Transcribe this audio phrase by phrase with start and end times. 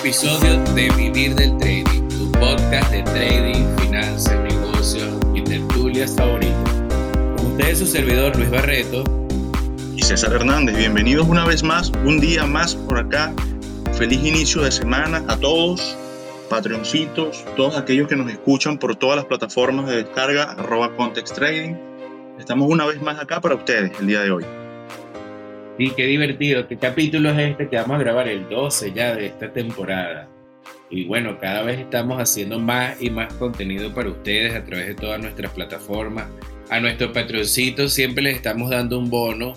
[0.00, 6.54] episodio de Vivir del Trading, tu podcast de trading, finanzas, negocios y tertulias favorito.
[7.36, 9.02] Con ustedes su servidor Luis Barreto
[9.96, 10.76] y César Hernández.
[10.76, 13.32] Bienvenidos una vez más, un día más por acá.
[13.94, 15.96] Feliz inicio de semana a todos,
[16.48, 21.74] patroncitos, todos aquellos que nos escuchan por todas las plataformas de descarga, arroba Context Trading.
[22.38, 24.57] Estamos una vez más acá para ustedes el día de hoy.
[25.80, 29.26] Y qué divertido, qué capítulo es este que vamos a grabar, el 12 ya de
[29.26, 30.28] esta temporada.
[30.90, 34.94] Y bueno, cada vez estamos haciendo más y más contenido para ustedes a través de
[34.96, 36.26] todas nuestras plataformas.
[36.68, 39.54] A nuestros patroncitos siempre les estamos dando un bono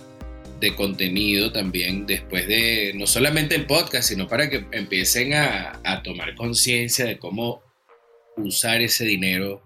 [0.59, 6.35] de contenido también después de no solamente el podcast, sino para que empiecen a, tomar
[6.35, 7.63] conciencia de cómo
[8.37, 9.63] usar ese dinero.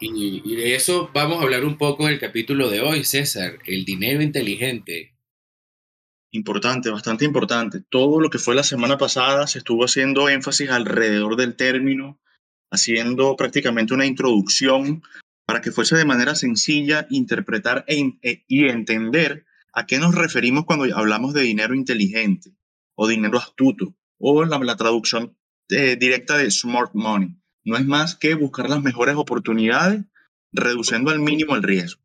[0.00, 3.84] Y, de eso vamos a hablar un poco en el capítulo de hoy, César, el
[3.84, 5.12] dinero inteligente.
[6.32, 7.80] Importante, bastante importante.
[7.88, 12.20] Todo lo que fue la semana pasada se estuvo haciendo énfasis alrededor del término,
[12.70, 15.02] haciendo prácticamente una introducción
[15.44, 20.64] para que fuese de manera sencilla interpretar e, e, y entender a qué nos referimos
[20.64, 22.54] cuando hablamos de dinero inteligente
[22.94, 25.36] o dinero astuto o la, traducción
[25.68, 27.36] eh, directa de smart money.
[27.64, 30.04] No es más que buscar las mejores oportunidades
[30.52, 32.02] reduciendo al mínimo el riesgo.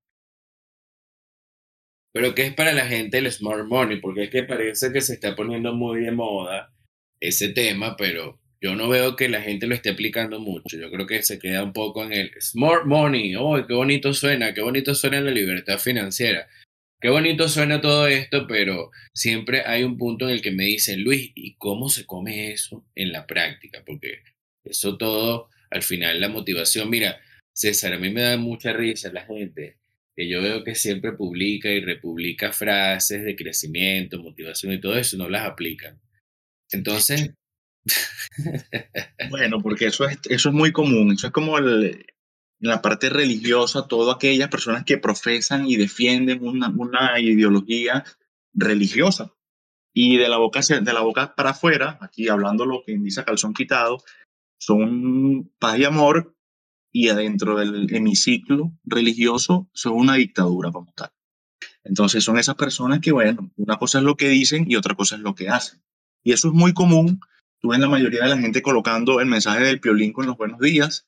[2.16, 4.00] Pero ¿qué es para la gente el smart money?
[4.00, 6.74] Porque es que parece que se está poniendo muy de moda
[7.20, 10.78] ese tema, pero yo no veo que la gente lo esté aplicando mucho.
[10.78, 13.36] Yo creo que se queda un poco en el smart money.
[13.36, 14.54] ¡Oh, qué bonito suena!
[14.54, 16.48] ¡Qué bonito suena la libertad financiera!
[17.02, 21.04] Qué bonito suena todo esto, pero siempre hay un punto en el que me dicen,
[21.04, 23.84] Luis, ¿y cómo se come eso en la práctica?
[23.86, 24.20] Porque
[24.64, 26.90] eso todo, al final, la motivación.
[26.90, 27.20] Mira,
[27.54, 29.80] César, a mí me da mucha risa la gente
[30.16, 35.18] que yo veo que siempre publica y republica frases de crecimiento, motivación y todo eso,
[35.18, 36.00] no las aplican.
[36.72, 37.34] Entonces...
[39.30, 42.06] bueno, porque eso es, eso es muy común, eso es como el,
[42.59, 48.04] en la parte religiosa, todas aquellas personas que profesan y defienden una, una ideología
[48.54, 49.34] religiosa.
[49.94, 53.54] Y de la, boca, de la boca para afuera, aquí hablando lo que dice calzón
[53.54, 54.04] quitado,
[54.58, 56.36] son paz y amor
[56.95, 61.11] y adentro del hemiciclo religioso son una dictadura como tal.
[61.83, 65.17] Entonces son esas personas que, bueno, una cosa es lo que dicen y otra cosa
[65.17, 65.83] es lo que hacen.
[66.23, 67.19] Y eso es muy común.
[67.59, 70.61] Tú ves la mayoría de la gente colocando el mensaje del piolín con los buenos
[70.61, 71.06] días.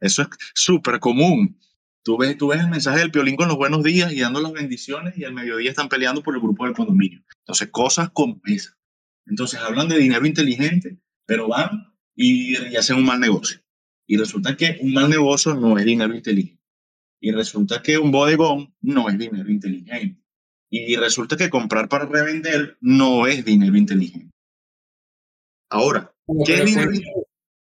[0.00, 1.60] eso es súper común.
[2.02, 4.52] Tú ves, tú ves el mensaje del piolín con los buenos días y dando las
[4.52, 7.22] bendiciones y al mediodía están peleando por el grupo del condominio.
[7.40, 8.78] Entonces, cosas como esas.
[9.26, 13.60] Entonces, hablan de dinero inteligente, pero van y, y hacen un mal negocio.
[14.06, 16.62] Y resulta que un mal negocio no es dinero inteligente.
[17.20, 20.22] Y resulta que un bodegón no es dinero inteligente.
[20.70, 24.30] Y resulta que comprar para revender no es dinero inteligente.
[25.70, 26.92] Ahora, ¿qué es dinero,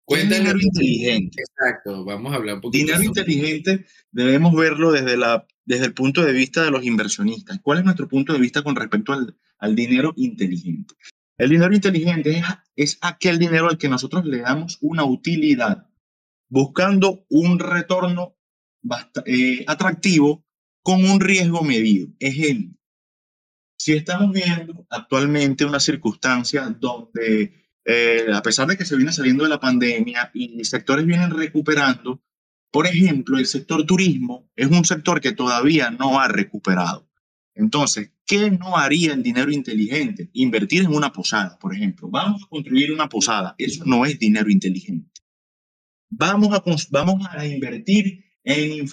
[0.07, 1.41] dinero inteligente?
[1.41, 2.85] Exacto, vamos a hablar un poquito.
[2.85, 7.59] Dinero inteligente debemos verlo desde, la, desde el punto de vista de los inversionistas.
[7.62, 10.96] ¿Cuál es nuestro punto de vista con respecto al, al dinero inteligente?
[11.38, 15.90] El dinero inteligente es, es aquel dinero al que nosotros le damos una utilidad
[16.50, 18.36] buscando un retorno
[19.26, 20.46] eh, atractivo
[20.84, 22.10] con un riesgo medido.
[22.20, 22.78] Ejemplo,
[23.78, 29.44] si estamos viendo actualmente una circunstancia donde, eh, a pesar de que se viene saliendo
[29.44, 32.22] de la pandemia y sectores vienen recuperando,
[32.72, 37.10] por ejemplo, el sector turismo es un sector que todavía no ha recuperado.
[37.54, 40.30] Entonces, ¿qué no haría el dinero inteligente?
[40.34, 42.10] Invertir en una posada, por ejemplo.
[42.10, 43.56] Vamos a construir una posada.
[43.58, 45.15] Eso no es dinero inteligente.
[46.10, 48.88] Vamos a, vamos a invertir en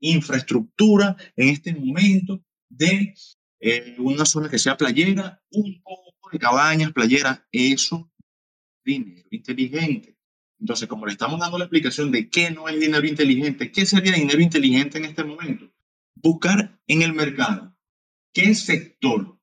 [0.00, 3.14] infraestructura en este momento de
[3.60, 8.10] eh, una zona que sea playera, un poco de cabañas, playeras, eso
[8.84, 10.16] es dinero inteligente.
[10.58, 14.12] Entonces, como le estamos dando la explicación de qué no es dinero inteligente, ¿qué sería
[14.12, 15.68] dinero inteligente en este momento?
[16.14, 17.72] Buscar en el mercado
[18.32, 19.38] qué sector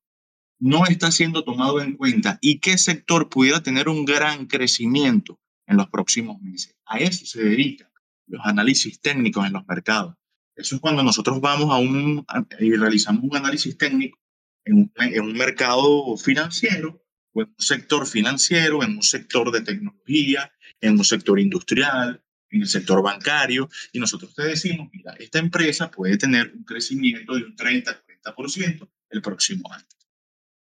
[0.59, 5.77] no está siendo tomado en cuenta y qué sector pudiera tener un gran crecimiento en
[5.77, 6.75] los próximos meses.
[6.85, 7.89] A eso se dedican
[8.27, 10.15] los análisis técnicos en los mercados.
[10.55, 12.25] Eso es cuando nosotros vamos a un
[12.59, 14.19] y realizamos un análisis técnico
[14.65, 17.01] en un, en un mercado financiero
[17.33, 20.51] o en un sector financiero, en un sector de tecnología,
[20.81, 25.91] en un sector industrial, en el sector bancario, y nosotros te decimos, mira, esta empresa
[25.91, 29.85] puede tener un crecimiento de un 30-40% el próximo año.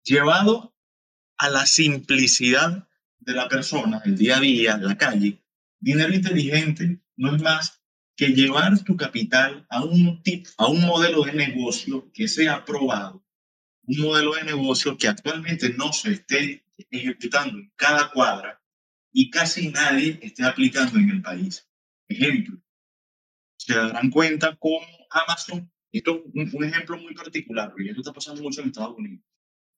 [0.03, 0.73] Llevado
[1.37, 2.87] a la simplicidad
[3.25, 5.43] de la persona, el día a día, la calle,
[5.79, 7.81] dinero inteligente no es más
[8.15, 13.23] que llevar tu capital a un, tip, a un modelo de negocio que sea aprobado
[13.85, 18.61] un modelo de negocio que actualmente no se esté ejecutando en cada cuadra
[19.11, 21.67] y casi nadie esté aplicando en el país.
[22.07, 22.59] Ejemplo,
[23.57, 28.41] se darán cuenta cómo Amazon, esto es un, ejemplo muy particular, porque esto está pasando
[28.41, 29.23] mucho en Estados Unidos.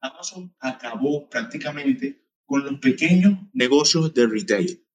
[0.02, 4.86] Amazon acabó prácticamente con los pequeños negocios de retail.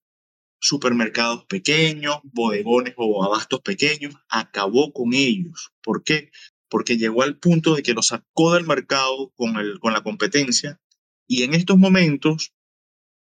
[0.61, 5.73] Supermercados pequeños, bodegones o abastos pequeños, acabó con ellos.
[5.83, 6.31] ¿Por qué?
[6.69, 10.81] Porque llegó al punto de que los sacó del mercado con, el, con la competencia
[11.27, 12.53] y en estos momentos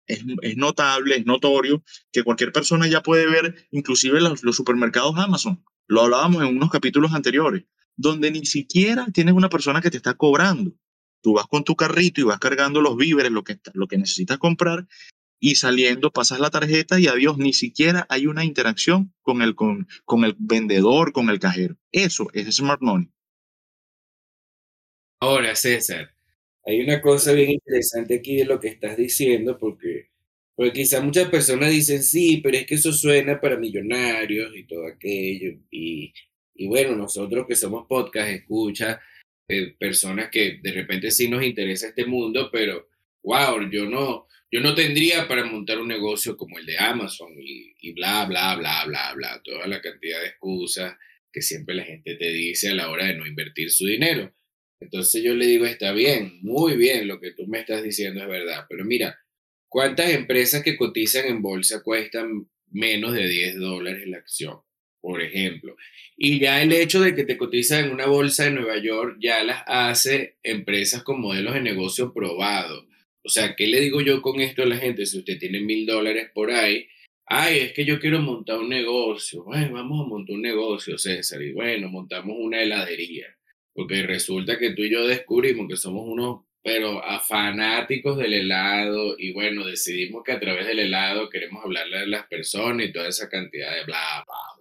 [0.09, 5.63] es, notable, es notorio que cualquier persona ya puede ver inclusive los, los, supermercados Amazon.
[5.87, 7.65] Lo hablábamos en unos capítulos anteriores,
[7.95, 10.73] donde ni siquiera tienes una persona que te está cobrando.
[11.21, 14.37] Tú vas con tu carrito y vas cargando los víveres, lo que, lo que necesitas
[14.37, 14.87] comprar,
[15.39, 19.87] y saliendo pasas la tarjeta y adiós, ni siquiera hay una interacción con el, con,
[20.05, 21.77] con el vendedor, con el cajero.
[21.91, 23.09] Eso es Smart Money.
[25.21, 26.13] Ahora, César,
[26.65, 30.09] hay una cosa bien interesante aquí de lo que estás diciendo, porque,
[30.55, 34.87] porque quizás muchas personas dicen, sí, pero es que eso suena para millonarios y todo
[34.87, 35.59] aquello.
[35.71, 36.13] Y,
[36.55, 39.01] y bueno, nosotros que somos podcast, escucha,
[39.49, 42.87] eh, personas que de repente sí nos interesa este mundo, pero
[43.23, 47.91] wow, yo no, yo no tendría para montar un negocio como el de Amazon y,
[47.93, 50.95] bla, bla, bla, bla, bla, toda la cantidad de excusas
[51.33, 54.31] que siempre la gente te dice a la hora de no invertir su dinero.
[54.79, 58.29] Entonces yo le digo, está bien, muy bien, lo que tú me estás diciendo es
[58.29, 59.19] verdad, pero mira,
[59.67, 64.59] ¿cuántas empresas que cotizan en bolsa cuestan menos de 10 dólares la acción?
[65.01, 65.75] Por ejemplo.
[66.17, 69.43] Y ya el hecho de que te cotizan en una bolsa de Nueva York ya
[69.43, 72.85] las hace empresas con modelos de negocio probados.
[73.23, 75.05] O sea, ¿qué le digo yo con esto a la gente?
[75.05, 76.87] Si usted tiene mil dólares por ahí,
[77.25, 79.43] ay, es que yo quiero montar un negocio.
[79.43, 81.41] Bueno, vamos a montar un negocio, César.
[81.41, 83.27] Y bueno, montamos una heladería
[83.79, 89.31] porque resulta que tú y yo descubrimos que somos unos, pero fanáticos del helado y
[89.31, 93.29] bueno, decidimos que a través del helado queremos hablarle a las personas y toda esa
[93.29, 94.58] cantidad de bla, bla.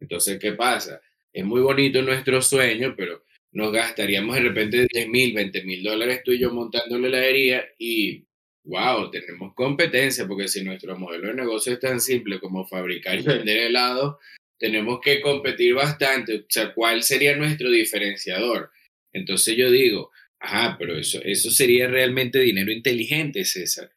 [0.00, 1.00] Entonces, ¿qué pasa?
[1.32, 6.22] Es muy bonito nuestro sueño, pero nos gastaríamos de repente 10 mil, 20 mil dólares
[6.24, 8.24] tú y yo montando la heladería y
[8.64, 13.22] wow, tenemos competencia, porque si nuestro modelo de negocio es tan simple como fabricar y
[13.24, 14.18] vender helado,
[14.58, 16.36] tenemos que competir bastante.
[16.36, 18.70] O sea, ¿cuál sería nuestro diferenciador?
[19.12, 23.90] Entonces yo digo, ajá, pero eso, eso sería realmente dinero inteligente, César.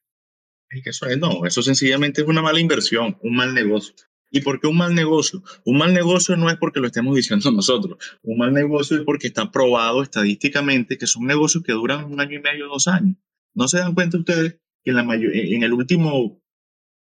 [0.70, 3.94] Es que eso es, no, eso sencillamente es una mala inversión, un mal negocio.
[4.34, 5.44] ¿Y por qué un mal negocio?
[5.66, 7.98] Un mal negocio no es porque lo estemos diciendo nosotros.
[8.24, 12.40] Un mal negocio es porque está probado estadísticamente que son negocios que duran un año
[12.40, 13.18] y medio, dos años.
[13.54, 16.42] ¿No se dan cuenta ustedes que en, la en el último,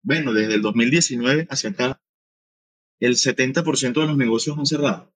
[0.03, 2.03] bueno, desde el 2019 hacia acá,
[2.99, 5.15] el 70% de los negocios han cerrado.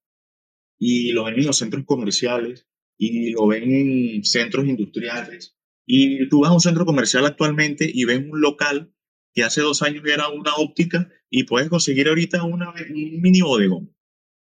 [0.79, 2.69] Y lo ven en los centros comerciales
[2.99, 5.57] y lo ven en centros industriales.
[5.87, 8.95] Y tú vas a un centro comercial actualmente y ves un local
[9.35, 13.91] que hace dos años era una óptica y puedes conseguir ahorita una, un mini bodegón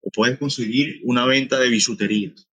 [0.01, 2.49] o puedes conseguir una venta de bisuterías.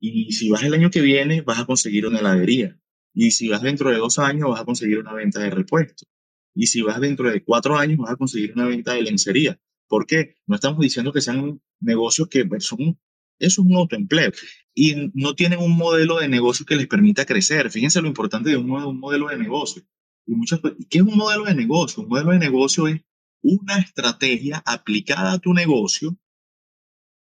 [0.00, 2.80] Y si vas el año que viene, vas a conseguir una heladería.
[3.12, 6.08] Y si vas dentro de dos años, vas a conseguir una venta de repuestos.
[6.54, 9.60] Y si vas dentro de cuatro años, vas a conseguir una venta de lencería.
[9.86, 10.36] ¿Por qué?
[10.46, 12.98] No estamos diciendo que sean negocios que pues, son,
[13.38, 14.32] eso es un autoempleo
[14.74, 17.70] y no tienen un modelo de negocio que les permita crecer.
[17.70, 18.66] Fíjense lo importante de un,
[18.98, 19.82] modelo de negocio.
[20.26, 22.02] Y muchas, ¿Qué es un modelo de negocio?
[22.02, 23.02] Un modelo de negocio es
[23.44, 26.16] una estrategia aplicada a tu negocio.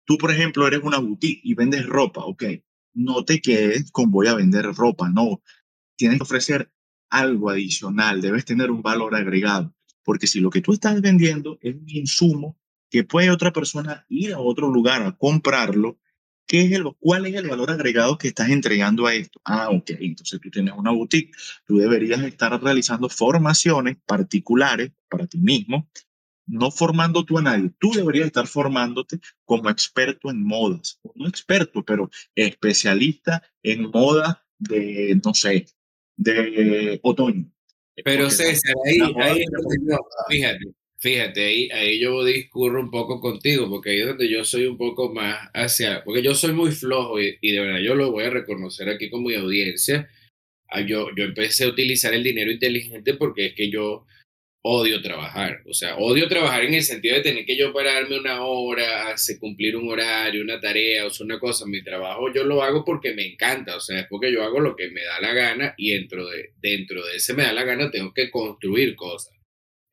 [0.06, 2.44] Tú, por ejemplo, eres una boutique y vendes ropa, ok.
[2.94, 5.42] No te quedes con voy a vender ropa, no.
[5.96, 6.72] Tienes que ofrecer
[7.10, 9.74] algo adicional, debes tener un valor agregado.
[10.04, 12.56] Porque si lo que tú estás vendiendo es un insumo
[12.88, 15.98] que puede otra persona ir a otro lugar a comprarlo,
[16.46, 19.40] ¿qué es el, ¿cuál es el valor agregado que estás entregando a esto?
[19.44, 21.32] Ah, ok, entonces tú tienes una boutique,
[21.66, 25.88] tú deberías estar realizando formaciones particulares para ti mismo,
[26.46, 31.84] no formando tú a nadie, tú deberías estar formándote como experto en modas, no experto,
[31.84, 35.66] pero especialista en moda de, no sé,
[36.16, 37.50] de otoño.
[38.04, 39.44] Pero César, ahí, ahí
[40.28, 44.66] fíjate, fíjate, ahí, ahí yo discurro un poco contigo, porque ahí es donde yo soy
[44.66, 48.24] un poco más hacia, porque yo soy muy flojo y, de verdad yo lo voy
[48.24, 50.08] a reconocer aquí como mi audiencia.
[50.68, 54.06] Ah, yo, yo empecé a utilizar el dinero inteligente porque es que yo
[54.68, 55.62] odio trabajar.
[55.66, 59.38] O sea, odio trabajar en el sentido de tener que yo pararme una hora, hacer
[59.38, 61.66] cumplir un horario, una tarea, o sea, una cosa.
[61.66, 64.74] Mi trabajo yo lo hago porque me encanta, o sea, es porque yo hago lo
[64.74, 67.90] que me da la gana y dentro de, dentro de ese me da la gana
[67.90, 69.35] tengo que construir cosas.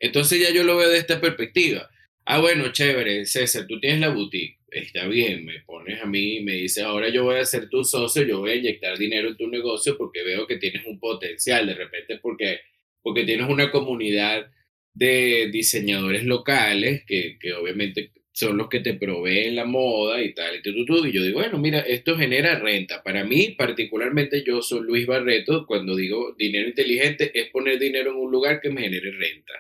[0.04, 1.90] Entonces ya yo lo veo de esta perspectiva.
[2.26, 4.58] Ah, bueno, chévere, César, tú tienes la boutique.
[4.70, 7.86] está bien, me pones a mí y me dices, ahora yo voy a ser tu
[7.86, 11.68] socio, yo voy a inyectar dinero en tu negocio porque veo que tienes un potencial,
[11.68, 12.60] de repente porque,
[13.02, 14.52] porque tienes una comunidad
[14.94, 20.58] de diseñadores locales que, que obviamente son los que te proveen la moda y tal,
[20.58, 20.72] y, tú,
[21.06, 23.02] y yo digo, bueno, mira, esto genera renta.
[23.04, 28.18] Para mí, particularmente, yo soy Luis Barreto, cuando digo dinero inteligente, es poner dinero en
[28.18, 29.54] un lugar que me genere renta.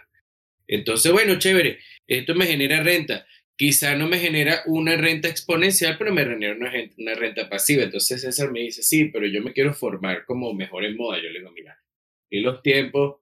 [0.68, 3.26] Entonces, bueno, chévere, esto me genera renta.
[3.56, 7.84] Quizá no me genera una renta exponencial, pero me genera una, renta pasiva.
[7.84, 11.18] Entonces César me dice, sí, pero yo me quiero formar como mejor en moda.
[11.22, 11.80] Yo le digo, mira,
[12.30, 13.18] y los tiempos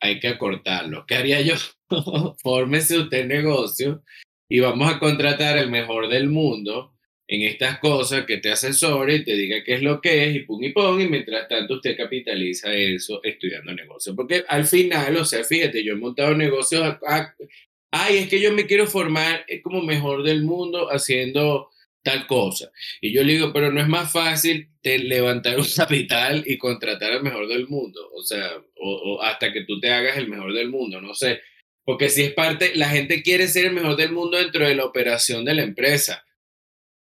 [0.00, 1.04] hay que acortarlos.
[1.06, 1.54] ¿Qué haría yo?
[2.42, 4.02] Fórmese usted negocio
[4.48, 6.91] y vamos a contratar el mejor del mundo
[7.34, 10.62] en estas cosas que te asesore te diga qué es lo que es y pum
[10.62, 14.14] y pum, y mientras tanto usted capitaliza eso estudiando negocio.
[14.14, 16.98] Porque al final, o sea, fíjate, yo he montado negocios,
[17.90, 21.70] ay, es que yo me quiero formar como mejor del mundo haciendo
[22.02, 22.70] tal cosa.
[23.00, 27.22] Y yo le digo, pero no es más fácil levantar un capital y contratar al
[27.22, 31.00] mejor del mundo, o sea, o hasta que tú te hagas el mejor del mundo,
[31.00, 31.40] no sé.
[31.82, 34.84] Porque si es parte, la gente quiere ser el mejor del mundo dentro de la
[34.84, 36.26] operación de la empresa.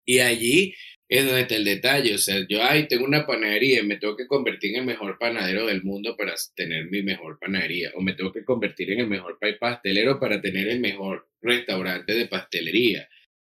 [0.07, 0.75] Y allí
[1.09, 2.15] es donde está el detalle.
[2.15, 5.19] O sea, yo ahí tengo una panadería y me tengo que convertir en el mejor
[5.19, 7.93] panadero del mundo para tener mi mejor panadería.
[7.95, 12.27] O me tengo que convertir en el mejor pastelero para tener el mejor restaurante de
[12.27, 13.09] pastelería.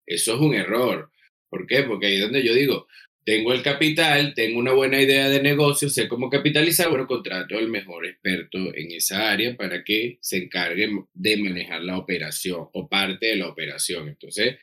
[0.06, 1.12] Eso es un error.
[1.50, 1.84] ¿Por qué?
[1.84, 2.88] Porque ahí es donde yo digo,
[3.28, 7.68] tengo el capital, tengo una buena idea de negocio, sé cómo capitalizar, bueno, contrato al
[7.68, 13.28] mejor experto en esa área para que se encargue de manejar la operación o parte
[13.28, 14.08] de la operación.
[14.08, 14.56] Entonces,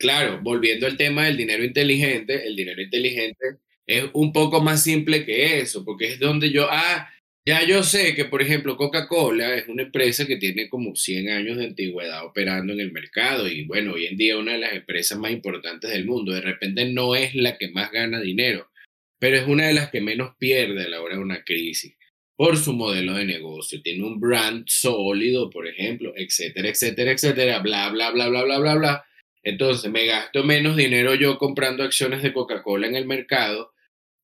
[0.00, 5.24] claro, volviendo al tema del dinero inteligente, el dinero inteligente es un poco más simple
[5.24, 7.08] que eso, porque es donde yo, ah,
[7.46, 11.58] ya yo sé que, por ejemplo, Coca-Cola es una empresa que tiene como 100 años
[11.58, 15.18] de antigüedad operando en el mercado y bueno, hoy en día una de las empresas
[15.18, 16.32] más importantes del mundo.
[16.32, 18.70] De repente no es la que más gana dinero,
[19.18, 21.94] pero es una de las que menos pierde a la hora de una crisis
[22.36, 23.82] por su modelo de negocio.
[23.82, 28.74] Tiene un brand sólido, por ejemplo, etcétera, etcétera, etcétera, bla, bla, bla, bla, bla, bla,
[28.76, 29.04] bla.
[29.42, 33.72] Entonces me gasto menos dinero yo comprando acciones de Coca-Cola en el mercado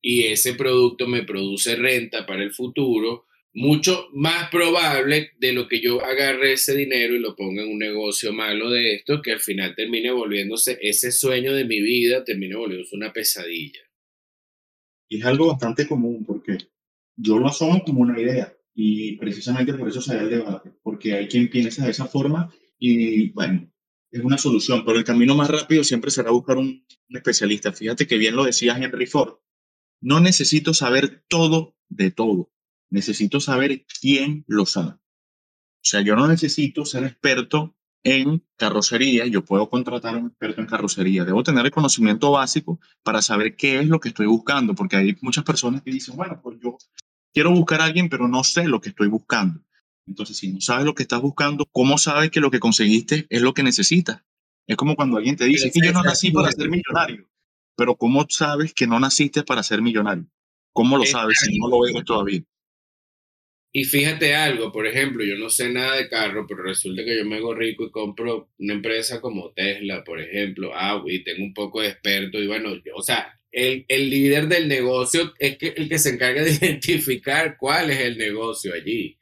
[0.01, 5.81] y ese producto me produce renta para el futuro, mucho más probable de lo que
[5.81, 9.39] yo agarre ese dinero y lo ponga en un negocio malo de esto, que al
[9.39, 13.81] final termine volviéndose ese sueño de mi vida, termine volviéndose una pesadilla.
[15.09, 16.57] Es algo bastante común porque
[17.15, 21.13] yo lo asumo como una idea y precisamente por eso se da el debate, porque
[21.13, 23.71] hay quien piensa de esa forma y bueno,
[24.11, 27.71] es una solución, pero el camino más rápido siempre será buscar un, un especialista.
[27.73, 29.35] Fíjate que bien lo decía Henry Ford,
[30.01, 32.51] no necesito saber todo de todo.
[32.89, 34.91] Necesito saber quién lo sabe.
[34.91, 39.25] O sea, yo no necesito ser experto en carrocería.
[39.25, 41.25] Yo puedo contratar a un experto en carrocería.
[41.25, 45.17] Debo tener el conocimiento básico para saber qué es lo que estoy buscando, porque hay
[45.21, 46.77] muchas personas que dicen, bueno, pues yo
[47.33, 49.61] quiero buscar a alguien, pero no sé lo que estoy buscando.
[50.07, 53.41] Entonces, si no sabes lo que estás buscando, ¿cómo sabes que lo que conseguiste es
[53.41, 54.23] lo que necesitas?
[54.65, 57.27] Es como cuando alguien te dice que yo no nací para ser millonario
[57.77, 60.25] pero ¿cómo sabes que no naciste para ser millonario?
[60.73, 62.41] ¿Cómo lo sabes si no lo ves todavía?
[63.71, 67.25] Y fíjate algo, por ejemplo, yo no sé nada de carro, pero resulta que yo
[67.25, 71.53] me hago rico y compro una empresa como Tesla, por ejemplo, ah, y tengo un
[71.53, 75.87] poco de experto, y bueno, o sea, el, el líder del negocio es que, el
[75.87, 79.19] que se encarga de identificar cuál es el negocio allí,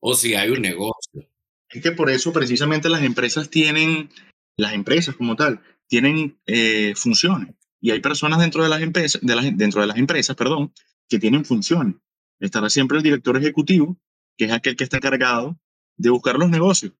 [0.00, 1.28] o si hay un negocio.
[1.68, 4.10] Es que por eso precisamente las empresas tienen,
[4.56, 9.80] las empresas como tal, tienen eh, funciones y hay personas dentro de las empresas, dentro
[9.80, 10.72] de las empresas, perdón,
[11.08, 11.96] que tienen funciones.
[12.40, 13.96] Estará siempre el director ejecutivo,
[14.36, 15.58] que es aquel que está encargado
[15.96, 16.92] de buscar los negocios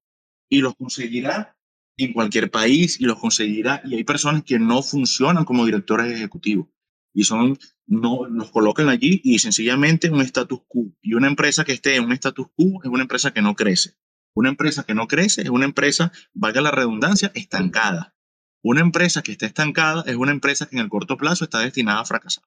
[0.49, 1.57] y los conseguirá
[1.97, 3.83] en cualquier país y los conseguirá.
[3.85, 6.69] Y hay personas que no funcionan como directores ejecutivos
[7.13, 10.93] y son, no los colocan allí y sencillamente un status quo.
[11.03, 13.97] Y una empresa que esté en un status quo es una empresa que no crece.
[14.35, 18.15] Una empresa que no crece es una empresa, valga la redundancia, estancada.
[18.63, 22.01] Una empresa que está estancada es una empresa que en el corto plazo está destinada
[22.01, 22.45] a fracasar.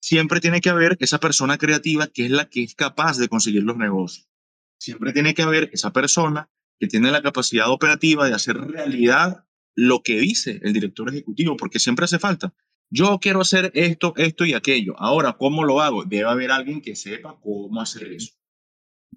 [0.00, 3.62] Siempre tiene que haber esa persona creativa que es la que es capaz de conseguir
[3.62, 4.28] los negocios.
[4.78, 10.02] Siempre tiene que haber esa persona que tiene la capacidad operativa de hacer realidad lo
[10.02, 12.54] que dice el director ejecutivo, porque siempre hace falta.
[12.96, 14.94] Yo quiero hacer esto, esto y aquello.
[14.98, 16.04] Ahora, ¿cómo lo hago?
[16.04, 18.34] Debe haber alguien que sepa cómo hacer eso.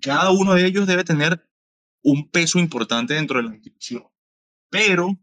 [0.01, 1.47] Cada uno de ellos debe tener
[2.01, 4.07] un peso importante dentro de la institución.
[4.71, 5.19] Pero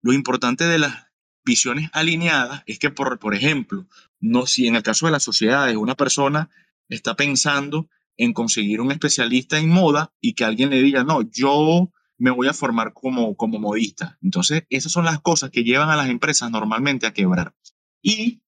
[0.00, 1.08] lo importante de las
[1.44, 3.88] visiones alineadas es que, por, ejemplo,
[4.20, 6.48] no, si en el caso de las sociedades una persona
[6.88, 11.90] está pensando en conseguir un especialista en moda y que alguien le diga, no, yo
[12.18, 14.18] me voy a formar como, como modista.
[14.22, 17.54] Entonces, esas son las cosas que llevan a las empresas normalmente a quebrar.
[18.02, 18.42] Y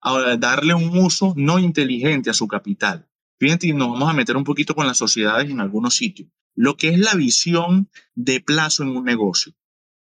[0.00, 3.08] a darle un uso no inteligente a su capital.
[3.38, 6.28] Fíjate, nos vamos a meter un poquito con las sociedades en algunos sitios.
[6.54, 9.54] Lo que es la visión de plazo en un negocio.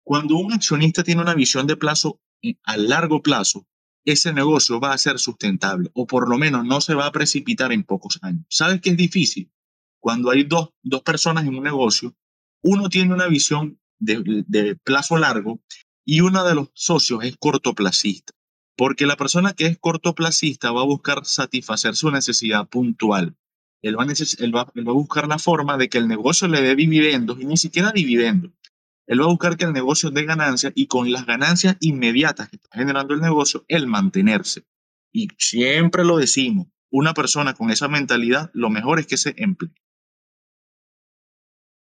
[0.04, 2.22] Cuando un accionista tiene una visión de plazo
[2.64, 3.68] a largo plazo,
[4.06, 7.72] ese negocio va a ser sustentable o por lo menos no se va a precipitar
[7.72, 8.46] en pocos años.
[8.50, 9.52] ¿Sabes qué es difícil?
[10.00, 12.16] Cuando hay dos, dos personas en un negocio,
[12.66, 15.62] uno tiene una visión de, plazo largo
[16.04, 18.34] y uno de los socios es cortoplacista.
[18.76, 23.36] Porque la persona que es cortoplacista va a buscar satisfacer su necesidad puntual.
[23.84, 27.56] Él va, a buscar la forma de que el negocio le dé dividendos y ni
[27.56, 28.52] siquiera dividendos.
[29.06, 32.56] Él va a buscar que el negocio dé ganancias y con las ganancias inmediatas que
[32.56, 34.66] está generando el negocio, él mantenerse.
[35.14, 39.72] Y siempre lo decimos, una persona con esa mentalidad, lo mejor es que se emplee.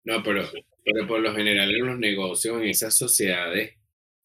[0.04, 0.42] No, pero,
[0.90, 3.74] pero por lo general en los negocios, en esas sociedades,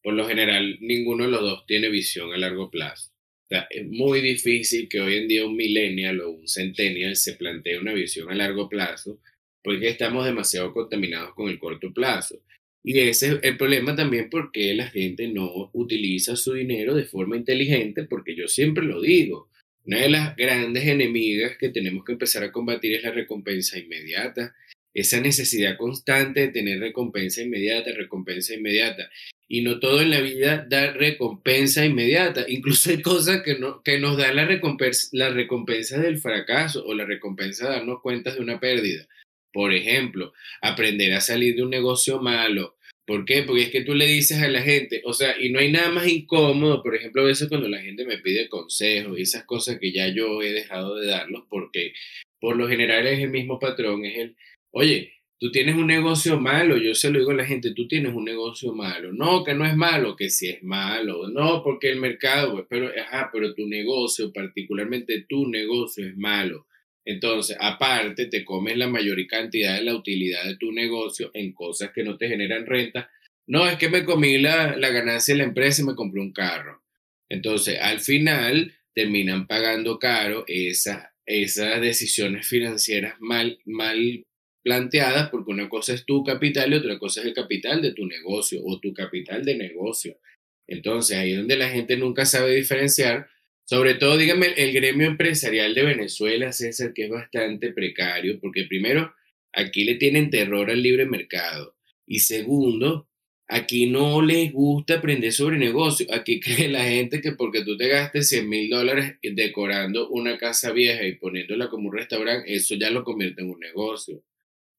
[0.02, 3.10] por lo general ninguno de los dos tiene visión a largo plazo.
[3.44, 7.34] O sea, es muy difícil que hoy en día un millennial o un centennial se
[7.34, 9.20] plantee una visión a largo plazo
[9.62, 12.42] porque estamos demasiado contaminados con el corto plazo.
[12.82, 17.36] Y ese es el problema también porque la gente no utiliza su dinero de forma
[17.36, 19.48] inteligente, porque yo siempre lo digo,
[19.86, 24.54] una de las grandes enemigas que tenemos que empezar a combatir es la recompensa inmediata,
[24.94, 29.10] esa necesidad constante de tener recompensa inmediata, recompensa inmediata.
[29.48, 32.46] Y no todo en la vida da recompensa inmediata.
[32.48, 37.68] Incluso hay cosas que, no, que nos dan la recompensa, del fracaso o la recompensa
[37.68, 39.06] de darnos cuenta de una pérdida.
[39.52, 40.32] Por ejemplo,
[40.62, 42.76] aprender a salir de un negocio malo.
[43.06, 43.42] ¿Por qué?
[43.42, 45.90] Porque es que tú le dices a la gente, o sea, y no hay nada
[45.90, 49.78] más incómodo, por ejemplo, a veces cuando la gente me pide consejos y esas cosas
[49.78, 51.92] que ya yo he dejado de darlos, porque
[52.40, 54.36] por lo general es el mismo patrón, es el,
[54.74, 58.12] oye, tú tienes un negocio malo, yo se lo digo a la gente, tú tienes
[58.12, 62.00] un negocio malo, no, que no es malo, que sí es malo, no, porque el
[62.00, 66.66] mercado, pero, ajá, pero tu negocio, particularmente tu negocio es malo.
[67.04, 71.92] Entonces, aparte, te comes la mayor cantidad de la utilidad de tu negocio en cosas
[71.92, 73.10] que no te generan renta.
[73.46, 76.32] No, es que me comí la, la ganancia de la empresa y me compré un
[76.32, 76.82] carro.
[77.28, 84.24] Entonces, al final, terminan pagando caro esas, esas decisiones financieras mal, mal
[84.64, 88.06] planteadas, porque una cosa es tu capital y otra cosa es el capital de tu
[88.06, 90.18] negocio o tu capital de negocio.
[90.66, 93.28] Entonces, ahí es donde la gente nunca sabe diferenciar
[93.66, 99.14] sobre todo, dígame, el gremio empresarial de Venezuela, César, que es bastante precario, porque primero,
[99.54, 101.74] aquí le tienen terror al libre mercado.
[102.06, 103.08] Y segundo,
[103.48, 106.06] aquí no les gusta aprender sobre negocio.
[106.12, 110.70] Aquí cree la gente que porque tú te gastes 100 mil dólares decorando una casa
[110.72, 114.22] vieja y poniéndola como un restaurante, eso ya lo convierte en un negocio.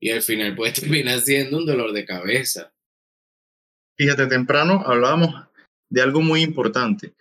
[0.05, 2.73] Y al final puede terminar siendo un dolor de cabeza.
[3.97, 5.47] Fíjate, temprano hablábamos
[5.89, 7.15] de algo muy importante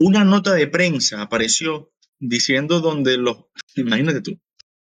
[0.00, 3.44] una nota de prensa apareció diciendo donde los,
[3.76, 4.40] imagínate tú,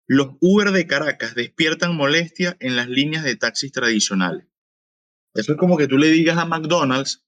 [0.08, 4.48] los Uber de Caracas despiertan molestia en las líneas de taxis tradicionales.
[5.34, 7.26] Eso es como que tú le digas a McDonald's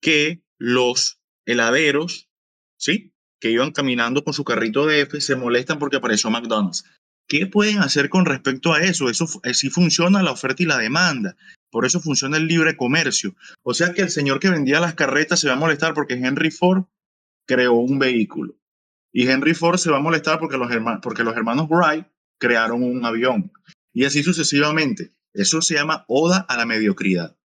[0.00, 2.30] que los heladeros,
[2.78, 3.12] ¿sí?
[3.40, 6.84] Que iban caminando con su carrito de F se molestan porque apareció McDonald's.
[7.28, 9.10] ¿Qué pueden hacer con respecto a eso?
[9.10, 11.36] Eso así funciona la oferta y la demanda.
[11.70, 13.34] Por eso funciona el libre comercio.
[13.62, 16.50] O sea que el señor que vendía las carretas se va a molestar porque Henry
[16.50, 16.84] Ford
[17.46, 18.56] creó un vehículo.
[19.12, 22.06] Y Henry Ford se va a molestar porque los, hermanos, porque los hermanos Wright
[22.38, 23.52] crearon un avión.
[23.92, 25.12] Y así sucesivamente.
[25.34, 27.36] Eso se llama oda a la mediocridad.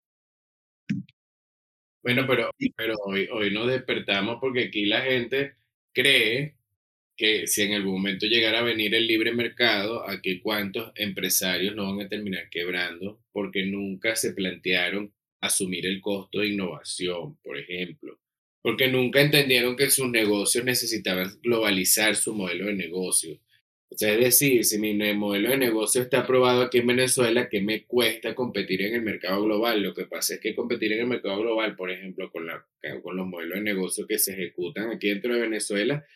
[2.05, 5.57] Bueno, pero, pero hoy, hoy nos despertamos porque aquí la gente
[5.92, 6.57] cree
[7.16, 11.94] que si en algún momento llegara a venir el libre mercado, aquí cuántos empresarios no
[11.94, 18.18] van a terminar quebrando porque nunca se plantearon asumir el costo de innovación, por ejemplo,
[18.62, 23.40] porque nunca entendieron que sus negocios necesitaban globalizar su modelo de negocio.
[23.92, 27.61] O sea, es decir, si mi modelo de negocio está aprobado aquí en Venezuela, ¿qué
[27.61, 29.83] me cuesta competir en el mercado global?
[29.83, 32.64] Lo que pasa es que competir en el mercado global, por ejemplo, con, la,
[33.03, 36.07] con los modelos de negocio que se ejecutan aquí dentro de Venezuela,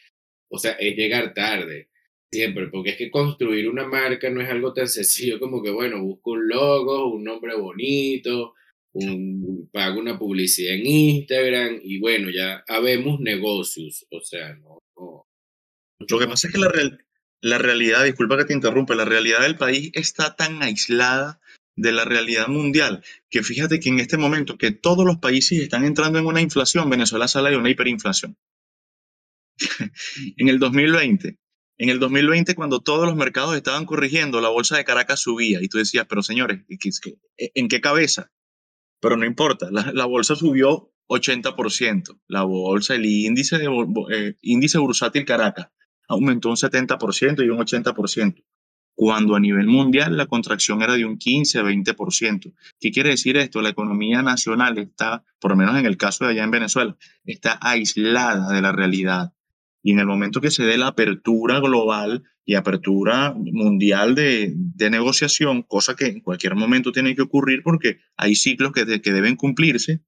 [0.49, 1.91] o sea, es llegar tarde,
[2.31, 6.03] siempre, porque es que construir una marca no es algo tan sencillo como que, bueno,
[6.03, 8.55] busco un logo, un nombre bonito,
[8.93, 14.79] un, pago una publicidad en Instagram y bueno, ya habemos negocios, o sea, no.
[16.09, 16.71] Lo que pasa es que la,
[17.41, 21.41] la realidad, disculpa que te interrumpa, la realidad del país está tan aislada
[21.77, 25.85] de la realidad mundial, que fíjate que en este momento que todos los países están
[25.85, 28.37] entrando en una inflación, Venezuela sale de una hiperinflación.
[30.37, 31.39] en el 2020,
[31.79, 35.69] En el 2020, cuando todos los mercados estaban corrigiendo, la bolsa de Caracas subía y
[35.69, 38.31] tú decías, pero señores, ¿en qué cabeza?
[39.01, 42.21] Pero no importa, la, bolsa subió 80%.
[42.29, 43.69] La bolsa, el índice, de,
[44.11, 45.69] eh, índice bursátil Caracas
[46.09, 48.45] aumentó un 70% y un 80%,
[48.95, 52.55] cuando a nivel mundial la contracción era de un 15-20%.
[52.81, 53.61] ¿Qué quiere decir esto?
[53.61, 57.59] La economía nacional está, por lo menos en el caso de allá en Venezuela, está
[57.61, 59.33] aislada de la realidad.
[59.87, 64.53] Y en el momento que se dé la apertura global y apertura mundial de,
[64.91, 69.37] negociación, cosa que en cualquier momento tiene que ocurrir porque hay ciclos que, que deben
[69.37, 70.03] cumplirse,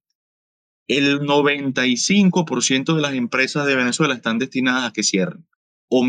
[0.89, 5.47] el 95% de las empresas de Venezuela están destinadas a que cierren.
[5.87, 6.05] O,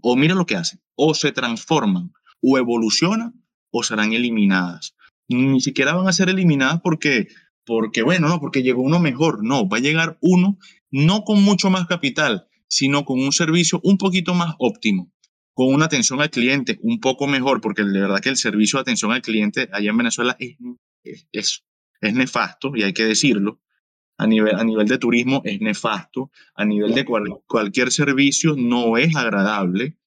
[0.00, 4.96] o mira lo que hacen, o se transforman, o evolucionan, o serán eliminadas.
[5.28, 7.28] Ni siquiera van a ser eliminadas porque,
[7.64, 9.44] porque bueno, no, porque llegó uno mejor.
[9.44, 10.58] No, va a llegar uno
[10.90, 15.12] no con mucho más capital, sino con un servicio un poquito más óptimo,
[15.52, 18.80] con una atención al cliente un poco mejor, porque de verdad que el servicio de
[18.80, 20.56] atención al cliente allá en Venezuela es,
[21.32, 21.64] es,
[22.00, 23.60] es, nefasto, y hay que decirlo.
[24.16, 29.14] A nivel, a nivel de turismo es nefasto, a nivel de cualquier servicio no es
[29.16, 29.98] agradable,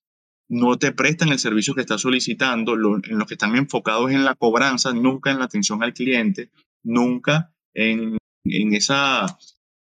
[0.50, 4.34] no te prestan el servicio que estás solicitando, en lo que están enfocados en la
[4.34, 6.50] cobranza, nunca en la atención al cliente,
[6.84, 9.38] nunca en, en esa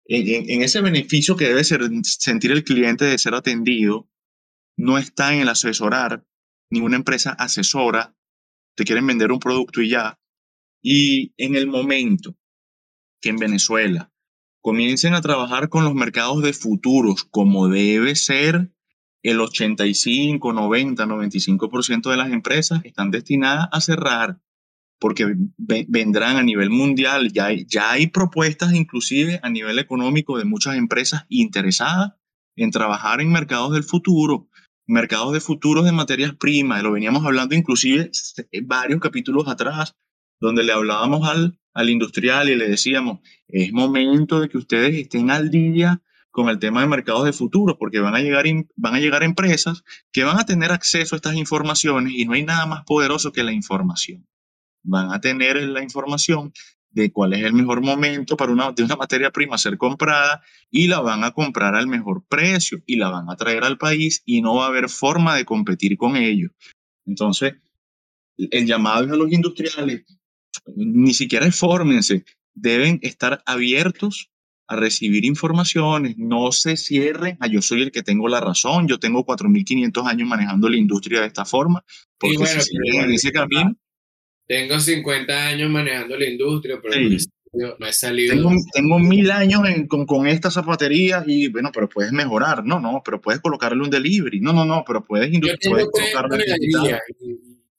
[0.08, 4.10] en, ese beneficio que debe sentir el cliente de ser atendido,
[4.78, 6.26] no está en el asesorar.
[6.70, 8.16] Ninguna empresa asesora,
[8.76, 10.20] te quieren vender un producto y ya.
[10.82, 12.38] Y en el momento
[13.22, 14.12] que en Venezuela
[14.62, 18.72] comiencen a trabajar con los mercados de futuros como debe ser,
[19.24, 24.40] el 85, 90, 95% de las empresas están destinadas a cerrar
[25.00, 30.46] porque vendrán a nivel mundial, ya hay, ya hay propuestas inclusive a nivel económico de
[30.46, 32.14] muchas empresas interesadas
[32.56, 34.50] en trabajar en mercados del futuro,
[34.88, 38.10] mercados de futuros de materias primas, lo veníamos hablando inclusive
[38.64, 39.96] varios capítulos atrás,
[40.40, 45.30] donde le hablábamos al, al industrial y le decíamos, es momento de que ustedes estén
[45.30, 49.00] al día con el tema de mercados de futuros, porque van a, llegar, van a
[49.00, 52.84] llegar empresas que van a tener acceso a estas informaciones y no hay nada más
[52.86, 54.28] poderoso que la información
[54.88, 56.52] van a tener la información
[56.90, 60.88] de cuál es el mejor momento para una, de una materia prima ser comprada y
[60.88, 64.42] la van a comprar al mejor precio y la van a traer al país y
[64.42, 66.52] no va a haber forma de competir con ellos.
[67.06, 67.54] Entonces,
[68.38, 70.06] el llamado es a los industriales,
[70.76, 74.32] ni siquiera fórmense, deben estar abiertos
[74.68, 79.00] a recibir informaciones, no se cierren a yo soy el que tengo la razón, yo
[79.00, 81.86] tengo 4.500 años manejando la industria de esta forma,
[82.18, 83.78] porque si siguen en ese camino,
[84.48, 86.96] tengo 50 años manejando la industria, pero
[87.80, 88.34] no, he salido.
[88.74, 92.64] Tengo, mil años con, con esta zapatería y bueno, pero puedes mejorar.
[92.66, 94.40] No, no, pero puedes colocarle un delivery.
[94.40, 96.46] No, no, no, pero puedes, puedes colocarle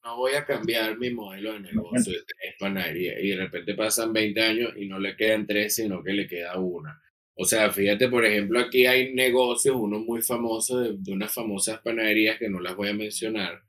[0.09, 2.25] no voy a cambiar mi modelo de negocio de
[2.59, 3.21] panadería.
[3.21, 6.59] Y de repente pasan 20 años y no le quedan tres, sino que le queda
[6.59, 6.99] una.
[7.35, 11.81] O sea, fíjate, por ejemplo, aquí hay negocios, uno muy famoso de, de unas famosas
[11.81, 13.63] panaderías que no las voy a mencionar,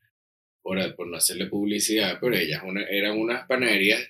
[0.62, 4.02] por, por no hacerle publicidad, pero ellas una, eran unas panaderías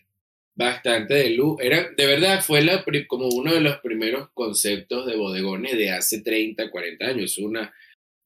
[0.55, 1.57] bastante de luz.
[1.61, 6.21] Era, de verdad, fue la, como uno de los primeros conceptos de bodegones de hace
[6.21, 7.37] 30, 40 años.
[7.37, 7.73] Una,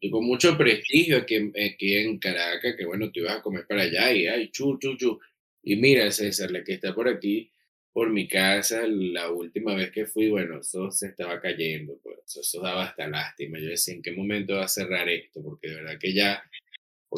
[0.09, 4.11] con mucho prestigio aquí, aquí en Caracas, que bueno, tú ibas a comer para allá
[4.11, 5.19] y ay, chu, chu, chu.
[5.61, 7.51] Y mira, César, la que está por aquí,
[7.93, 12.61] por mi casa, la última vez que fui, bueno, eso se estaba cayendo, pues eso
[12.61, 13.59] daba hasta lástima.
[13.59, 15.41] Yo decía, ¿en qué momento va a cerrar esto?
[15.43, 16.43] Porque de verdad que ya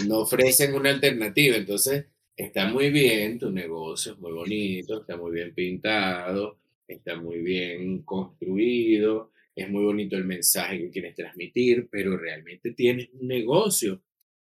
[0.03, 1.55] no ofrecen una alternativa.
[1.55, 2.05] Entonces,
[2.35, 8.03] está muy bien, tu negocio es muy bonito, está muy bien pintado, está muy bien
[8.03, 14.01] construido, es muy bonito el mensaje que quieres transmitir, pero realmente tienes un negocio.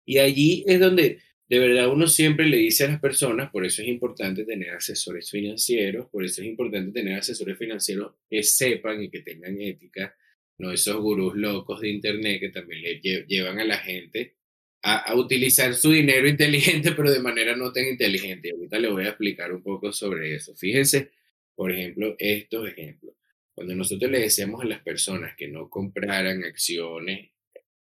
[0.06, 3.82] Y allí es donde de verdad uno siempre le dice a las personas, por eso
[3.82, 9.10] es importante tener asesores financieros, por eso es importante tener asesores financieros que sepan y
[9.10, 10.15] que tengan ética,
[10.60, 14.38] no esos gurús locos de internet que también le llevan a la gente
[14.82, 18.52] a, utilizar su dinero inteligente, pero de manera no tan inteligente.
[18.52, 20.56] Ahorita le voy a explicar un poco sobre eso.
[20.56, 21.12] Fíjense,
[21.56, 23.15] por ejemplo, estos ejemplos.
[23.54, 27.32] Cuando nosotros le decíamos a las personas que no compraran acciones,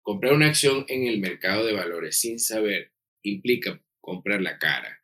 [0.03, 4.99] comprar una acción en el mercado de valores sin saber implica comprar la cara.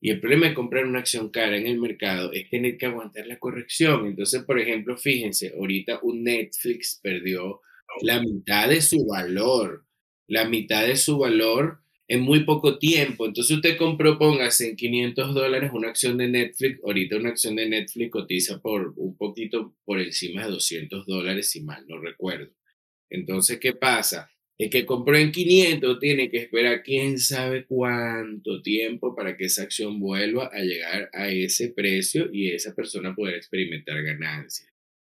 [0.00, 3.26] Y el problema de comprar una acción cara en el mercado es tener que aguantar
[3.26, 4.06] la corrección.
[4.06, 7.60] Entonces, por ejemplo, fíjense, ahorita un Netflix perdió
[8.02, 9.85] la mitad de su valor
[10.28, 13.26] la mitad de su valor en muy poco tiempo.
[13.26, 16.80] Entonces usted compró, póngase en 500 dólares una acción de Netflix.
[16.84, 21.62] Ahorita una acción de Netflix cotiza por un poquito por encima de 200 dólares, si
[21.62, 22.52] mal no recuerdo.
[23.10, 24.30] Entonces, ¿qué pasa?
[24.58, 29.62] El que compró en 500 tiene que esperar quién sabe cuánto tiempo para que esa
[29.62, 34.72] acción vuelva a llegar a ese precio y esa persona poder experimentar ganancias.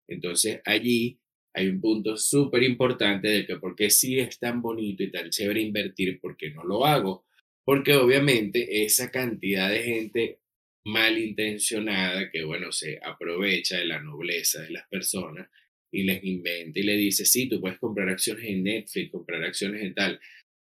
[0.08, 1.20] Entonces allí
[1.54, 5.30] hay un punto súper importante de que por qué sí es tan bonito y tan
[5.30, 7.26] chévere invertir, ¿por qué no lo hago?
[7.64, 10.40] Porque obviamente esa cantidad de gente
[10.86, 15.50] malintencionada que, bueno, se aprovecha de la nobleza de las personas
[15.92, 19.84] y les inventa y le dice, sí, tú puedes comprar acciones en Netflix, comprar acciones
[19.84, 20.20] en tal,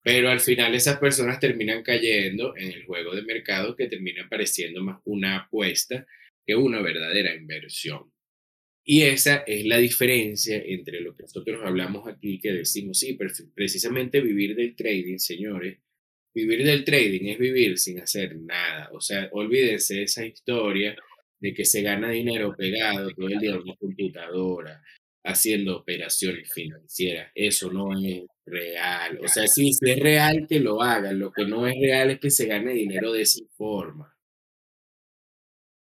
[0.03, 4.83] pero al final esas personas terminan cayendo en el juego de mercado que termina pareciendo
[4.83, 6.07] más una apuesta
[6.45, 8.12] que una verdadera inversión.
[8.85, 13.17] Y esa es la diferencia entre lo que nosotros hablamos aquí, que decimos, sí,
[13.55, 15.79] precisamente vivir del trading, señores,
[16.35, 18.91] vivir del trading es vivir sin hacer nada.
[18.93, 20.97] O sea, olvídense esa historia
[21.39, 24.83] de que se gana dinero pegado todo el día en una computadora,
[25.25, 27.31] haciendo operaciones financieras.
[27.35, 29.19] Eso no es real.
[29.23, 31.19] O sea, sí, sí es real que lo hagan.
[31.19, 34.17] Lo que no es real es que se gane dinero de esa forma.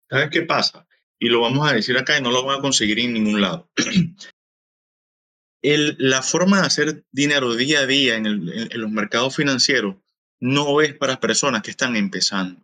[0.08, 0.86] ¿Sabes qué pasa?
[1.18, 3.70] Y lo vamos a decir acá y no lo van a conseguir en ningún lado.
[5.62, 9.96] La forma de hacer dinero día a día en, en los mercados financieros
[10.38, 12.60] no es para personas que están empezando.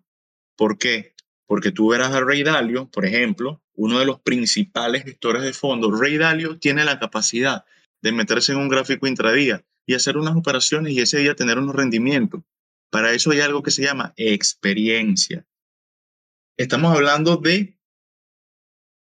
[0.54, 1.14] ¿Por qué?
[1.46, 5.98] Porque tú verás a Ray Dalio, por ejemplo, uno de los principales gestores de fondos.
[5.98, 7.64] Ray Dalio tiene la capacidad
[8.02, 11.74] de meterse en un gráfico intradía y hacer unas operaciones y ese día tener unos
[11.74, 12.42] rendimientos.
[12.90, 15.46] Para eso hay algo que se llama experiencia.
[16.58, 17.78] Estamos hablando de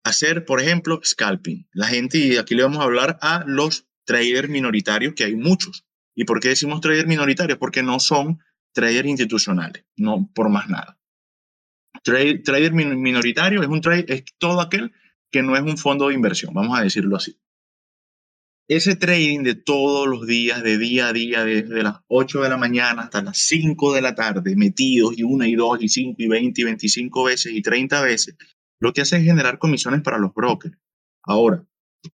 [0.08, 1.68] hacer, por ejemplo, scalping.
[1.74, 5.86] La gente, y aquí le vamos a hablar a los traders minoritarios, que hay muchos.
[6.16, 7.58] ¿Y por qué decimos traders minoritarios?
[7.58, 8.40] Porque no son
[8.74, 11.00] traders institucionales, no por más nada.
[12.04, 14.94] trader minoritario es, un trade, es todo aquel
[15.32, 17.38] que no es un fondo de inversión, vamos a decirlo así.
[18.70, 22.58] Ese trading de todos los días, de día a día, desde las 8 de la
[22.58, 26.28] mañana hasta las 5 de la tarde, metidos y una y dos y cinco y
[26.28, 28.36] 20 y 25 veces y 30 veces,
[28.80, 30.78] lo que hace es generar comisiones para los brokers.
[31.24, 31.66] Ahora,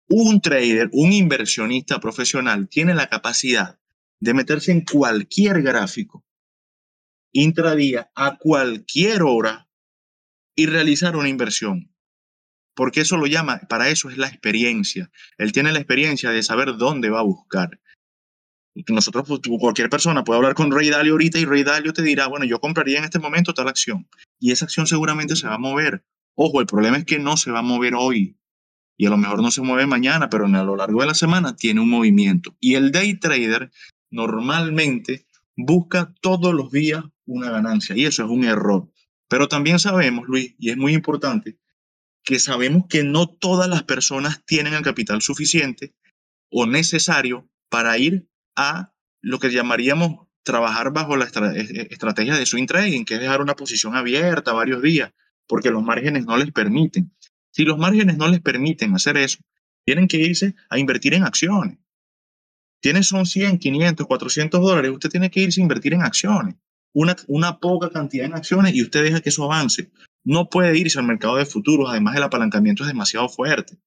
[0.08, 3.80] un trader, un inversionista profesional tiene la capacidad
[4.20, 6.26] de meterse en cualquier gráfico
[7.32, 9.68] intradía a cualquier hora
[10.56, 11.94] y realizar una inversión.
[12.76, 15.12] Porque eso lo llama, para eso es la experiencia.
[15.38, 17.80] Él tiene la experiencia de saber dónde va a buscar.
[18.88, 22.28] Nosotros, pues, cualquier persona puede hablar con Rey Dalio ahorita y Rey Dalio te dirá,
[22.28, 24.08] bueno, yo compraría en este momento tal acción.
[24.40, 26.06] Y esa acción seguramente se va a mover.
[26.42, 28.38] Ojo, el problema es que no se va a mover hoy.
[28.98, 31.58] Y a lo mejor no se mueve mañana, pero a lo largo de la semana
[31.58, 32.56] tiene un movimiento.
[32.62, 33.72] Y el day trader
[34.10, 38.90] normalmente busca todos los días una ganancia y eso es un error.
[39.28, 41.60] Pero también sabemos, Luis, y es muy importante,
[42.24, 45.94] que sabemos que no todas las personas tienen el capital suficiente
[46.50, 52.46] o necesario para ir a lo que llamaríamos trabajar bajo la e, e, estrategia de
[52.46, 55.12] swing trading, que es dejar una posición abierta varios días,
[55.50, 57.12] porque los márgenes no les permiten.
[57.52, 59.40] Si los márgenes no les permiten hacer eso,
[59.84, 61.78] tienen que irse a invertir en acciones.
[62.80, 66.56] Tienes son 100, 500, 400 dólares, usted tiene que irse a invertir en acciones
[66.94, 69.92] una, una poca cantidad en acciones y usted deja que eso avance.
[70.24, 73.78] No puede irse al mercado de futuros, además el apalancamiento es demasiado fuerte.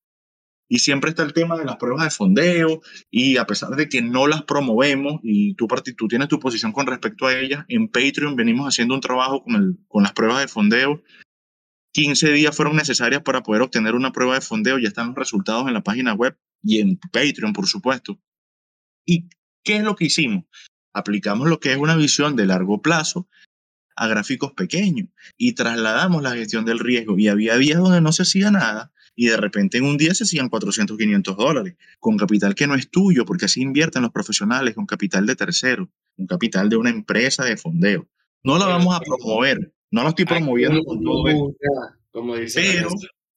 [0.69, 4.01] Y siempre está el tema de las pruebas de fondeo y a pesar de que
[4.01, 8.37] no las promovemos y tú, tú tienes tu posición con respecto a ellas, en Patreon
[8.37, 11.03] venimos haciendo un trabajo con, el, con las pruebas de fondeo.
[11.93, 15.67] 15 días fueron necesarias para poder obtener una prueba de fondeo, ya están los resultados
[15.69, 18.19] en la página web y en Patreon, por supuesto.
[19.05, 19.29] ¿Y
[19.65, 20.45] qué es lo que hicimos?
[20.93, 23.29] aplicamos lo que es una visión de largo plazo
[23.97, 27.19] a gráficos pequeños y trasladamos la gestión del riesgo.
[27.19, 30.25] Y había días donde no se hacía nada y de repente en un día se
[30.25, 34.75] hacían 400, 500 dólares con capital que no es tuyo, porque así invierten los profesionales
[34.75, 38.09] con capital de tercero, un capital de una empresa de fondeo.
[38.43, 41.57] No lo vamos a promover, no lo estoy promoviendo con todo esto.
[42.11, 42.85] Como dice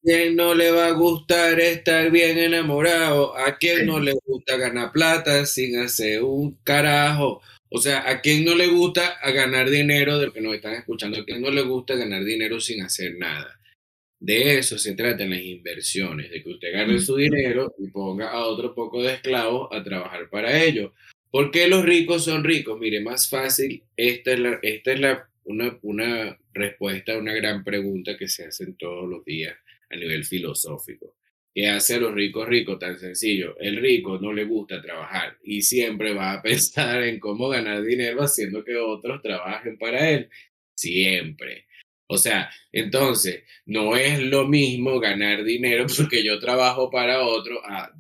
[0.06, 3.36] quién no le va a gustar estar bien enamorado?
[3.36, 7.42] ¿A quién no le gusta ganar plata sin hacer un carajo?
[7.70, 11.20] O sea, ¿a quién no le gusta ganar dinero de lo que nos están escuchando?
[11.20, 13.60] ¿A quién no le gusta ganar dinero sin hacer nada?
[14.20, 18.30] De eso se trata en las inversiones, de que usted gane su dinero y ponga
[18.30, 20.94] a otro poco de esclavos a trabajar para ello.
[21.32, 22.80] ¿Por qué los ricos son ricos?
[22.80, 27.64] Mire, más fácil, esta es, la, esta es la, una, una respuesta a una gran
[27.64, 29.56] pregunta que se hacen todos los días
[29.90, 31.16] a nivel filosófico.
[31.54, 32.80] ¿Qué hace a los ricos ricos?
[32.80, 33.56] Tan sencillo.
[33.60, 38.24] El rico no le gusta trabajar y siempre va a pensar en cómo ganar dinero
[38.24, 40.30] haciendo que otros trabajen para él.
[40.76, 41.68] Siempre.
[42.08, 47.92] O sea, entonces, no es lo mismo ganar dinero porque yo trabajo para otro a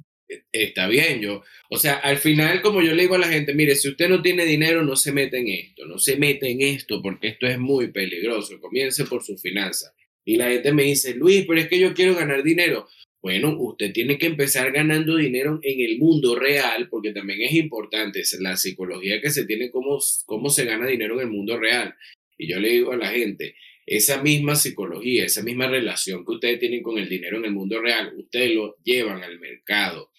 [0.52, 3.76] está bien, yo, o sea, al final, como yo le digo a la gente, mire,
[3.76, 7.02] si usted no tiene dinero, no se mete en esto, no se mete en esto,
[7.02, 9.94] porque esto es muy peligroso, comience por su finanza.
[10.26, 12.88] Y la gente me dice, Luis, pero es que yo quiero ganar dinero.
[13.22, 18.20] Bueno, usted tiene que empezar ganando dinero en el mundo real, porque también es importante
[18.20, 21.96] es la psicología que se tiene, cómo, cómo se gana dinero en el mundo real.
[22.38, 26.60] Y yo le digo a la gente, esa misma psicología, esa misma relación que ustedes
[26.60, 30.12] tienen con el dinero en el mundo real, ustedes lo llevan al mercado.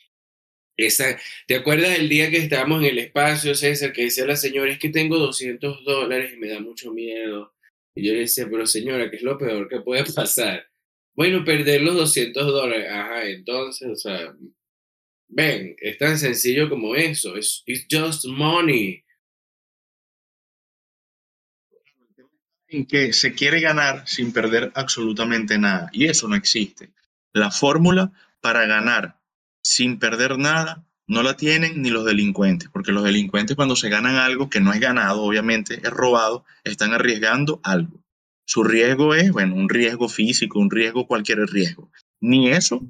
[0.77, 4.71] Esa, ¿Te acuerdas del día que estábamos en el espacio, César, que decía la señora,
[4.71, 7.55] es que tengo 200 dólares y me da mucho miedo?
[7.95, 10.67] Y yo le decía, pero señora, ¿qué es lo peor que puede pasar?
[11.15, 12.89] Bueno, perder los 200 dólares.
[12.91, 14.37] Ajá, entonces, o sea,
[15.29, 17.37] ven, es tan sencillo como eso.
[17.37, 19.03] Es it's just money.
[22.69, 25.89] En que se quiere ganar sin perder absolutamente nada.
[25.93, 26.91] Y eso no existe.
[27.33, 28.13] La fórmula
[28.43, 29.17] para ganar
[29.77, 34.17] sin perder nada no la tienen ni los delincuentes, porque los delincuentes cuando se ganan
[34.17, 38.03] algo que no es ganado, obviamente es robado, están arriesgando algo.
[38.47, 41.91] Su riesgo es, bueno, un riesgo físico, un riesgo, cualquier riesgo.
[42.23, 42.81] Ni eso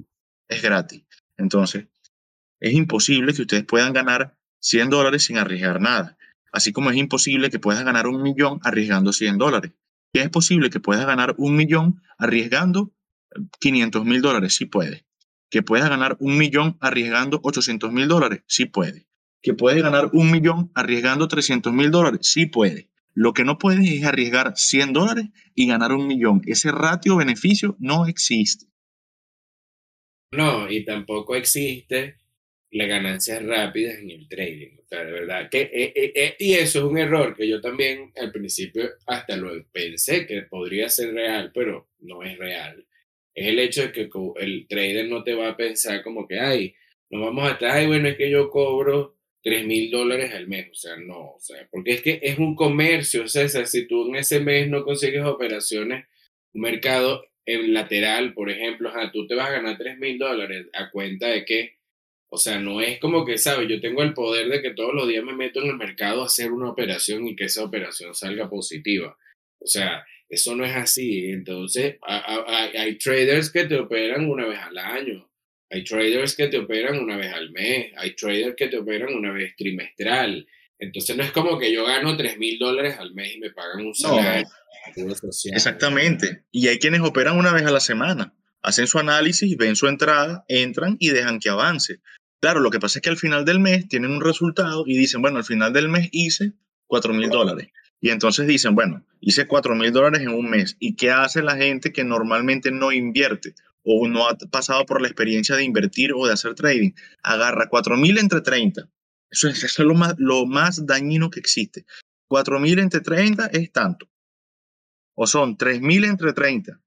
[0.49, 1.03] es gratis.
[1.37, 1.88] Entonces,
[2.61, 6.16] es imposible que ustedes puedan ganar 100 dólares sin arriesgar nada.
[6.53, 9.72] Así como es imposible que puedas ganar un millón arriesgando 100 dólares.
[10.12, 12.92] Y es posible que puedas ganar un millón arriesgando
[13.59, 14.55] 500 mil dólares.
[14.55, 15.06] Sí puede.
[15.57, 18.42] Que puedas ganar un millón arriesgando 800 mil dólares.
[18.47, 19.07] Sí puede.
[19.40, 22.21] Que puedes ganar un millón arriesgando 300 mil dólares.
[22.25, 22.90] Sí puede.
[23.14, 26.42] Lo que no puedes es arriesgar 100 dólares y ganar un millón.
[26.45, 28.66] Ese ratio beneficio no existe.
[30.33, 32.19] No, y tampoco existe
[32.73, 34.77] las ganancias rápidas en el trading.
[34.90, 38.31] De verdad que, eh, eh, eh, y eso es un error que yo también al
[38.31, 42.87] principio hasta lo pensé que podría ser real, pero no es real.
[43.37, 46.75] Es el hecho de que el trader no te va a pensar como que, ay,
[47.11, 50.70] nos vamos a estar, ay, bueno, es que yo cobro 3 mil dólares al mes,
[50.70, 54.16] o sea, no, o sea, porque es que es un comercio, sea, si tú en
[54.16, 56.07] ese mes no consigues operaciones,
[56.55, 60.66] un mercado en lateral, por ejemplo, sea, tú te vas a ganar 3 mil dólares
[60.72, 61.77] a cuenta de que,
[62.29, 63.68] o sea, no es como que, ¿sabes?
[63.68, 66.27] Yo tengo el poder de que todos los días me meto en el mercado a
[66.27, 69.16] hacer una operación y que esa operación salga positiva.
[69.61, 71.31] O sea, eso no es así.
[71.31, 75.31] Entonces, hay traders que te operan una vez al año
[75.71, 79.33] hay traders que te operan una vez al mes, hay traders que te operan una
[79.33, 80.47] vez trimestral.
[80.79, 83.85] Entonces no es como que yo gano 3 mil dólares al mes y me pagan
[83.85, 84.47] un salario.
[85.53, 86.45] Exactamente.
[86.53, 88.35] Y hay quienes operan una vez a la semana.
[88.62, 92.01] Hacen su análisis, ven su entrada, entran y dejan que avance.
[92.41, 95.23] Claro, lo que pasa es que al final del mes tienen un resultado y dicen,
[95.23, 96.53] bueno, al final del mes hice
[96.87, 97.69] 4 mil dólares.
[98.00, 100.76] Y entonces dicen, bueno, hice 4 mil dólares en un mes.
[100.78, 103.54] ¿Y qué hace la gente que normalmente no invierte?
[103.87, 106.90] o no ha pasado por la experiencia de invertir o de hacer trading,
[107.22, 108.88] agarra 4.000 entre 30.
[109.30, 111.87] Eso es, lo, más, lo más dañino que existe.
[112.28, 114.09] 4.000 entre 30 es tanto.
[115.14, 116.80] O son 3.000 entre 30.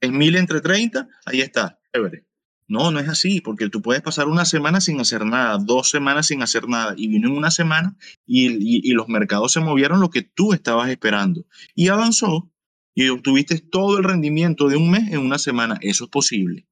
[0.00, 1.80] 3.000 entre 30, ahí está.
[2.66, 6.28] No, no es así, porque tú puedes pasar una semana sin hacer nada, dos semanas
[6.28, 7.96] sin hacer nada, y vino en una semana
[8.26, 11.44] y, y los mercados se movieron lo que tú estabas esperando.
[11.74, 12.50] Y avanzó,
[12.94, 15.78] y obtuviste todo el rendimiento de un mes en una semana.
[15.80, 16.66] Eso es posible.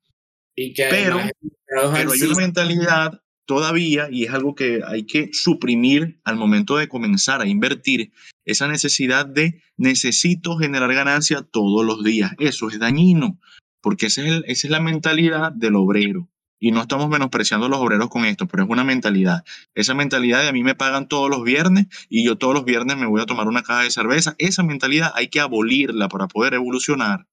[0.56, 1.20] pero,
[1.66, 6.88] pero hay una mentalidad todavía, y es algo que hay que suprimir al momento de
[6.88, 8.12] comenzar a invertir,
[8.44, 12.32] esa necesidad de necesito generar ganancia todos los días.
[12.38, 13.40] Eso es dañino,
[13.82, 16.28] porque esa es, esa es la mentalidad del obrero.
[16.58, 19.44] Y no estamos menospreciando a los obreros con esto, pero es una mentalidad.
[19.74, 22.96] Esa mentalidad de a mí me pagan todos los viernes y yo todos los viernes
[22.96, 24.36] me voy a tomar una caja de cerveza.
[24.38, 27.26] Esa mentalidad hay que abolirla para poder evolucionar.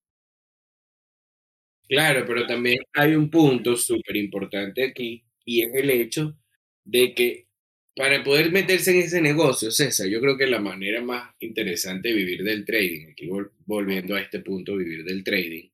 [1.88, 6.36] Claro, pero también hay un punto súper importante aquí y es el hecho
[6.84, 7.48] de que
[7.96, 12.16] para poder meterse en ese negocio, César, yo creo que la manera más interesante de
[12.16, 13.30] vivir del trading, aquí
[13.66, 15.69] volviendo a este punto, vivir del trading,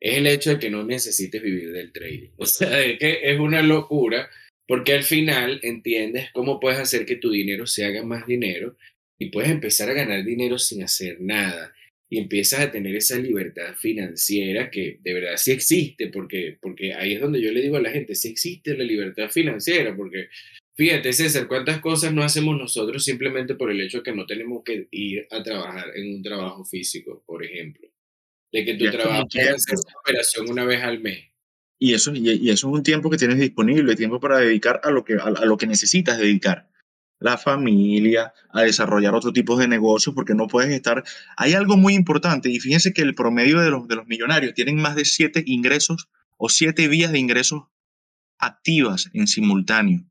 [0.00, 2.30] es el hecho de que no necesites vivir del trading.
[2.36, 4.28] O sea, es que es una locura
[4.66, 8.76] porque al final entiendes cómo puedes hacer que tu dinero se haga más dinero
[9.18, 11.74] y puedes empezar a ganar dinero sin hacer nada
[12.10, 17.14] y empiezas a tener esa libertad financiera que de verdad sí existe, porque, porque ahí
[17.14, 20.28] es donde yo le digo a la gente, sí existe la libertad financiera, porque
[20.74, 24.86] fíjate César, cuántas cosas no hacemos nosotros simplemente por el hecho que no tenemos que
[24.90, 27.87] ir a trabajar en un trabajo físico, por ejemplo
[28.52, 29.56] de que tu trabajo hacer
[30.00, 31.24] operación una vez al mes.
[31.78, 35.04] Y eso, y, eso es un tiempo que tienes disponible, tiempo para dedicar a lo
[35.04, 36.68] que, a, lo que necesitas dedicar.
[37.20, 41.04] La familia, a desarrollar otro tipo de negocios, porque no puedes estar...
[41.36, 44.76] Hay algo muy importante, y fíjense que el promedio de los, de los millonarios tienen
[44.76, 47.64] más de siete ingresos o siete vías de ingresos
[48.38, 50.04] activas en simultáneo.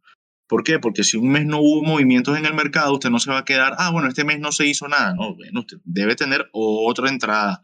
[0.48, 0.80] ¿Por qué?
[0.80, 3.46] Porque si un mes no hubo movimientos en el mercado, usted no se va a
[3.46, 5.14] quedar, ah, bueno, este mes no se hizo nada.
[5.14, 7.62] No, bueno, usted debe tener otra entrada.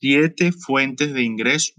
[0.00, 1.74] Siete fuentes de ingreso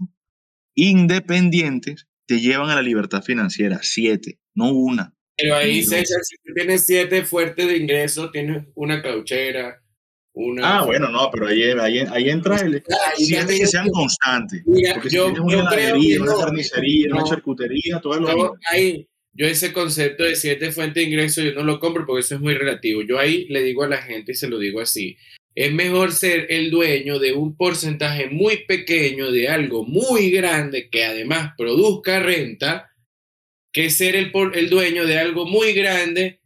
[0.74, 3.80] independientes te llevan a la libertad financiera.
[3.82, 5.14] Siete, no una.
[5.36, 9.82] Pero ahí, César, si tienes siete fuentes de ingreso, tienes una cauchera,
[10.34, 10.78] una...
[10.78, 12.82] Ah, bueno, no, pero ahí, ahí, entra el...
[13.16, 14.62] siete que sean constantes.
[14.64, 19.72] porque yo, si tienes una heladería, una carnicería, una charcutería, todo lo ahí, yo ese
[19.72, 23.02] concepto de siete fuentes de ingreso yo no lo compro porque eso es muy relativo.
[23.02, 25.16] Yo ahí le digo a la gente y se lo digo así.
[25.54, 31.04] Es mejor ser el dueño de un porcentaje muy pequeño de algo muy grande que
[31.04, 32.92] además produzca renta
[33.72, 36.40] que ser el, el dueño de algo muy grande,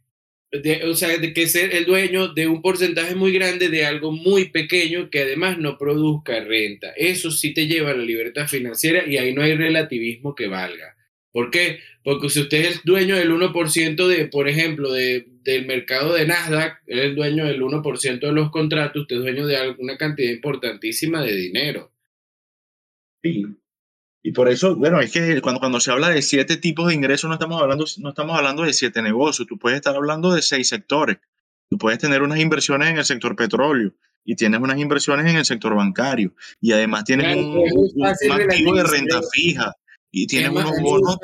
[0.51, 4.49] de, o sea, que ser el dueño de un porcentaje muy grande de algo muy
[4.49, 6.93] pequeño que además no produzca renta.
[6.95, 10.95] Eso sí te lleva a la libertad financiera y ahí no hay relativismo que valga.
[11.31, 11.79] ¿Por qué?
[12.07, 16.81] Porque si usted es dueño del 1% de, por ejemplo, de, del mercado de Nasdaq,
[16.87, 21.21] es el dueño del 1% de los contratos, usted es dueño de alguna cantidad importantísima
[21.21, 21.91] de dinero.
[23.21, 23.45] Sí.
[24.23, 27.27] Y por eso, bueno, es que cuando, cuando se habla de siete tipos de ingresos,
[27.27, 30.69] no estamos, hablando, no estamos hablando de siete negocios, tú puedes estar hablando de seis
[30.69, 31.17] sectores.
[31.69, 33.91] Tú puedes tener unas inversiones en el sector petróleo
[34.23, 38.83] y tienes unas inversiones en el sector bancario y además tienes un, un activo de
[38.85, 39.75] renta fija
[40.23, 41.17] y tienes unos bonos.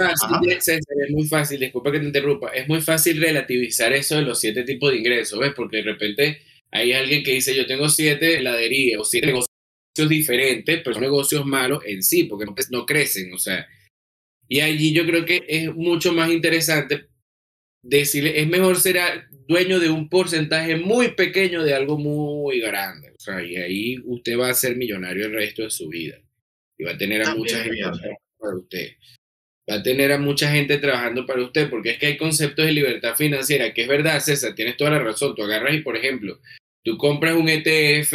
[0.46, 4.64] es muy fácil, disculpa que te interrumpa, es muy fácil relativizar eso de los siete
[4.64, 5.54] tipos de ingresos, ¿ves?
[5.56, 6.42] Porque de repente
[6.72, 9.50] hay alguien que dice, yo tengo siete heladerías o siete negocios
[10.10, 13.68] diferentes, pero son negocios malos en sí, porque no, no crecen, o sea.
[14.48, 17.08] Y allí yo creo que es mucho más interesante
[17.82, 19.00] decirle, es mejor ser
[19.48, 23.12] dueño de un porcentaje muy pequeño de algo muy grande.
[23.12, 26.20] O sea, y ahí usted va a ser millonario el resto de su vida.
[26.78, 27.82] Y va a tener a mucha gente
[28.44, 28.92] para usted.
[29.70, 32.74] Va a tener a mucha gente trabajando para usted, porque es que hay conceptos de
[32.74, 35.34] libertad financiera, que es verdad, César, tienes toda la razón.
[35.36, 36.40] Tú agarras y, por ejemplo,
[36.84, 38.14] tú compras un ETF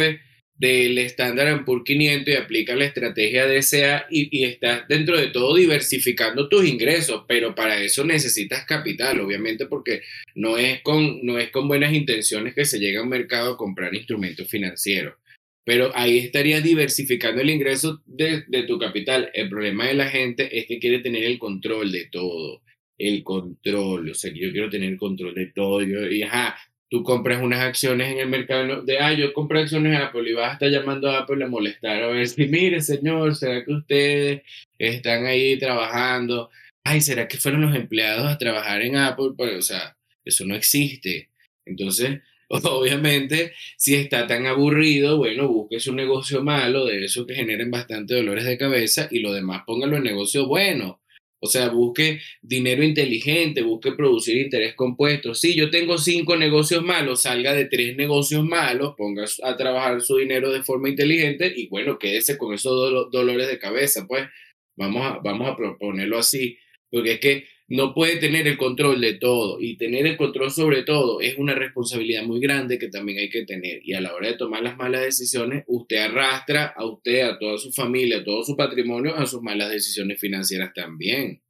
[0.53, 5.55] del estándar Poor's 500 y aplicas la estrategia DCA y, y estás dentro de todo
[5.55, 10.01] diversificando tus ingresos, pero para eso necesitas capital, obviamente, porque
[10.35, 13.57] no es con, no es con buenas intenciones que se llega a un mercado a
[13.57, 15.15] comprar instrumentos financieros
[15.63, 19.29] pero ahí estarías diversificando el ingreso de, tu capital.
[19.33, 22.61] El problema de la gente es que quiere tener el control de todo,
[22.97, 26.57] el control, o sea, yo quiero tener el control de todo, y ajá,
[26.89, 30.33] tú compras unas acciones en el mercado de, ah, yo compré acciones de Apple y
[30.33, 33.71] vas a estar llamando a Apple a molestar, a ver si, mire, señor, ¿será que
[33.71, 34.41] ustedes
[34.77, 36.49] están ahí trabajando?
[36.83, 39.31] Ay, ¿será que fueron los empleados a trabajar en Apple?
[39.37, 39.95] Pues, o sea,
[40.25, 41.29] eso no existe.
[41.65, 42.21] Entonces,
[42.63, 48.15] Obviamente, si está tan aburrido, bueno, busque un negocio malo, de eso que generen bastante
[48.15, 50.99] dolores de cabeza, y lo demás póngalo en negocio bueno.
[51.41, 55.33] O sea, busque dinero inteligente, busque producir interés compuesto.
[55.33, 60.17] Si yo tengo cinco negocios malos, salga de tres negocios malos, ponga a trabajar su
[60.17, 64.05] dinero de forma inteligente y bueno, quédese con esos dolores de cabeza.
[64.05, 64.27] Pues
[64.75, 66.57] vamos a, vamos a proponerlo así,
[66.91, 70.83] porque es que no puede tener el control de todo y tener el control sobre
[70.83, 74.27] todo es una responsabilidad muy grande que también hay que tener y a la hora
[74.27, 78.43] de tomar las malas decisiones usted arrastra a usted, a toda su familia, a todo
[78.43, 81.43] su patrimonio a sus malas decisiones financieras también.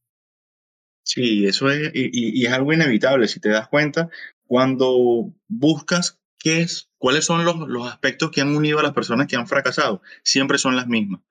[1.04, 4.10] Sí, eso es y, es algo inevitable si te das cuenta
[4.46, 9.28] cuando buscas qué es, cuáles son los, los aspectos que han unido a las personas
[9.28, 11.22] que han fracasado, siempre son las mismas.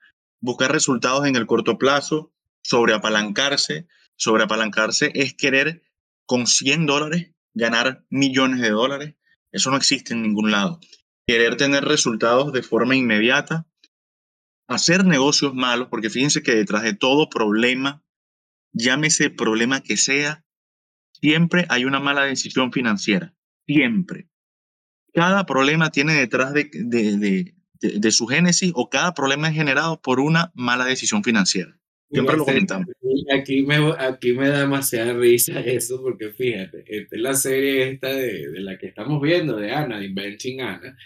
[0.41, 2.33] Buscar resultados en el corto plazo,
[2.63, 3.87] sobreapalancarse,
[4.19, 5.83] Sobreapalancarse es querer
[6.27, 9.15] con 100 dólares ganar millones de dólares.
[9.53, 10.81] Eso no existe en ningún lado.
[11.27, 13.67] Querer tener resultados de forma inmediata.
[14.67, 18.05] Hacer negocios malos, porque fíjense que detrás de todo problema,
[18.73, 20.45] llámese problema que sea,
[21.13, 23.35] siempre hay una mala decisión financiera.
[23.67, 24.29] Siempre.
[25.15, 27.55] Cada problema tiene detrás de,
[28.11, 31.78] su génesis o cada problema es generado por una mala decisión financiera.
[32.11, 32.87] Siempre lo comentamos.
[33.31, 38.09] Aquí me, aquí me da demasiada risa eso, porque fíjate, esta es la serie esta
[38.09, 40.97] de, de la que estamos viendo, de Ana, de Inventing Ana,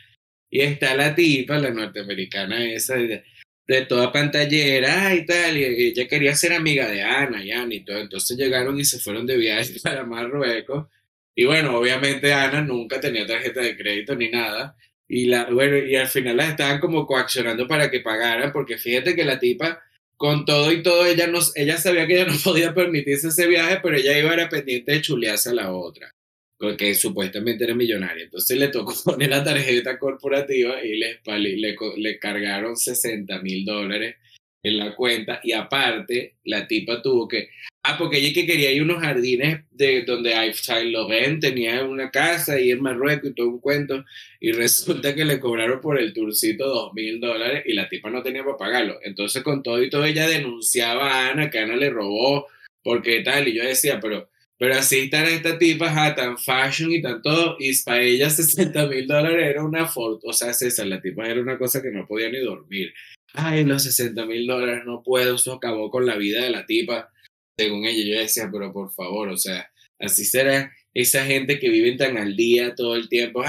[0.49, 3.25] y está la tipa, la norteamericana esa, de,
[3.67, 7.85] de toda pantallera y tal, y ella quería ser amiga de Ana y Ana y
[7.85, 10.87] todo, entonces llegaron y se fueron de viaje para Marruecos,
[11.35, 14.77] y bueno, obviamente Ana nunca tenía tarjeta de crédito ni nada,
[15.09, 19.17] y, la, bueno, y al final las estaban como coaccionando para que pagaran, porque fíjate
[19.17, 19.83] que la tipa
[20.23, 23.81] con todo y todo, ella, no, ella sabía que ella no podía permitirse ese viaje,
[23.83, 26.15] pero ella iba a pendiente de chulearse a la otra,
[26.59, 28.23] porque supuestamente era millonaria.
[28.23, 34.15] Entonces le tocó poner la tarjeta corporativa y le cargaron 60 mil dólares
[34.63, 37.49] en la cuenta y aparte la tipa tuvo que
[37.85, 42.13] Ah, porque ella que quería ir a unos jardines de donde Saint Laurent tenía una
[42.13, 44.05] casa y en Marruecos y todo un cuento,
[44.39, 48.23] y resulta que le cobraron por el tourcito dos mil dólares y la tipa no
[48.23, 49.01] tenía para pagarlo.
[49.03, 52.47] Entonces, con todo y todo, ella denunciaba a Ana que Ana le robó,
[52.85, 57.21] porque tal, y yo decía, pero, pero así están esta tipa, tan fashion y tan
[57.21, 61.27] todo, y para ella 60 mil dólares era una foto, o sea, César, la tipa
[61.27, 62.95] era una cosa que no podía ni dormir.
[63.35, 67.12] Ay, los 60 mil dólares no puedo, eso acabó con la vida de la tipa
[67.57, 71.97] según ella, yo decía, pero por favor, o sea, así será esa gente que vive
[71.97, 73.43] tan al día todo el tiempo,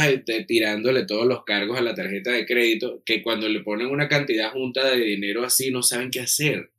[0.47, 4.51] tirándole todos los cargos a la tarjeta de crédito, que cuando le ponen una cantidad
[4.51, 6.71] junta de dinero así, no saben qué hacer.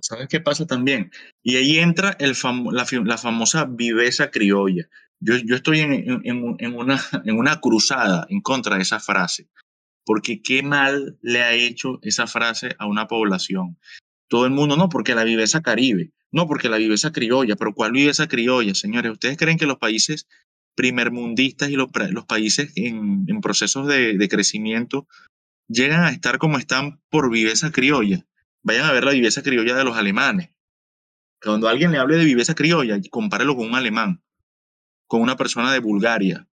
[0.00, 1.10] ¿Sabes qué pasa también?
[1.42, 4.88] Y ahí entra la, famosa viveza criolla.
[5.18, 9.48] Yo, yo estoy en, una, en una cruzada en contra de esa frase,
[10.04, 13.76] porque qué mal le ha hecho esa frase a una población.
[14.32, 17.92] Todo el mundo, no, porque la viveza caribe, no, porque la viveza criolla, pero ¿cuál
[17.92, 19.12] viveza criolla, señores?
[19.12, 20.26] ¿Ustedes creen que los países
[20.74, 21.90] primermundistas y los,
[22.26, 25.06] países en, en procesos de, de, crecimiento
[25.68, 28.24] llegan a estar como están por viveza criolla?
[28.62, 30.48] Vayan a ver la viveza criolla de los alemanes.
[31.42, 34.24] Cuando alguien le hable de viveza criolla, compárelo con un alemán,
[35.08, 36.48] con una persona de Bulgaria,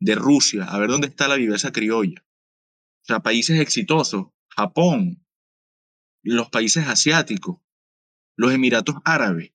[0.00, 2.24] de Rusia, a ver dónde está la viveza criolla.
[2.24, 5.22] O sea, países exitosos, Japón,
[6.22, 7.58] los países asiáticos,
[8.36, 9.52] los Emiratos Árabes,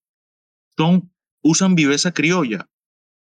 [0.78, 1.12] son,
[1.42, 2.70] usan viveza criolla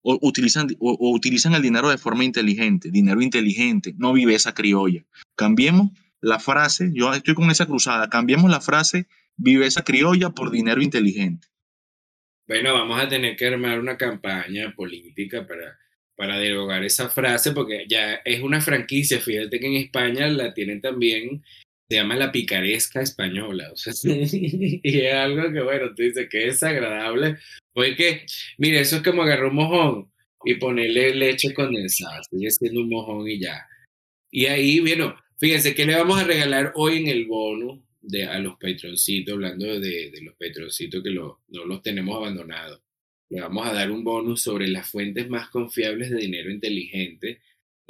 [0.02, 5.04] o utilizan, o, utilizan el dinero de forma inteligente, dinero inteligente, no viveza criolla.
[5.36, 9.06] Cambiemos la frase, yo estoy con esa cruzada, cambiemos la frase
[9.36, 11.46] viveza criolla por dinero inteligente.
[12.46, 15.78] Bueno, vamos a tener que armar una campaña política para,
[16.16, 19.20] para derogar esa frase, porque ya es una franquicia.
[19.20, 21.44] Fíjate que en España la tienen también
[21.88, 23.70] se llama la picaresca española.
[23.72, 27.38] O sea, y es algo que, bueno, tú dices que es agradable.
[27.72, 28.26] Porque,
[28.58, 30.12] mire, eso es como agarrar un mojón
[30.44, 32.20] y ponerle leche condensada.
[32.30, 33.66] Sigue siendo un mojón y ya.
[34.30, 38.38] Y ahí, bueno, fíjense, ¿qué le vamos a regalar hoy en el bono de, a
[38.38, 39.34] los patroncitos?
[39.34, 42.82] Hablando de, los patroncitos que no los tenemos abandonados.
[43.30, 47.40] Le vamos a dar un bonus sobre las fuentes más confiables de dinero inteligente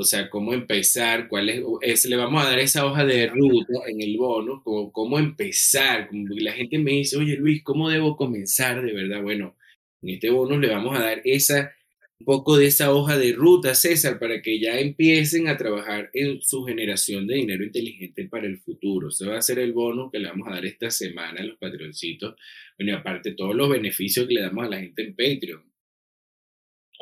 [0.00, 1.48] o sea, cómo empezar, cuál
[1.82, 6.06] es, le vamos a dar esa hoja de ruta en el bono, como, cómo empezar,
[6.06, 9.22] como la gente me dice, oye Luis, ¿cómo debo comenzar de verdad?
[9.22, 9.56] Bueno,
[10.02, 11.74] en este bono le vamos a dar esa,
[12.20, 16.40] un poco de esa hoja de ruta, César, para que ya empiecen a trabajar en
[16.42, 19.08] su generación de dinero inteligente para el futuro.
[19.08, 21.58] Ese va a ser el bono que le vamos a dar esta semana a los
[21.58, 22.36] patroncitos.
[22.78, 25.67] Bueno, y aparte todos los beneficios que le damos a la gente en Patreon.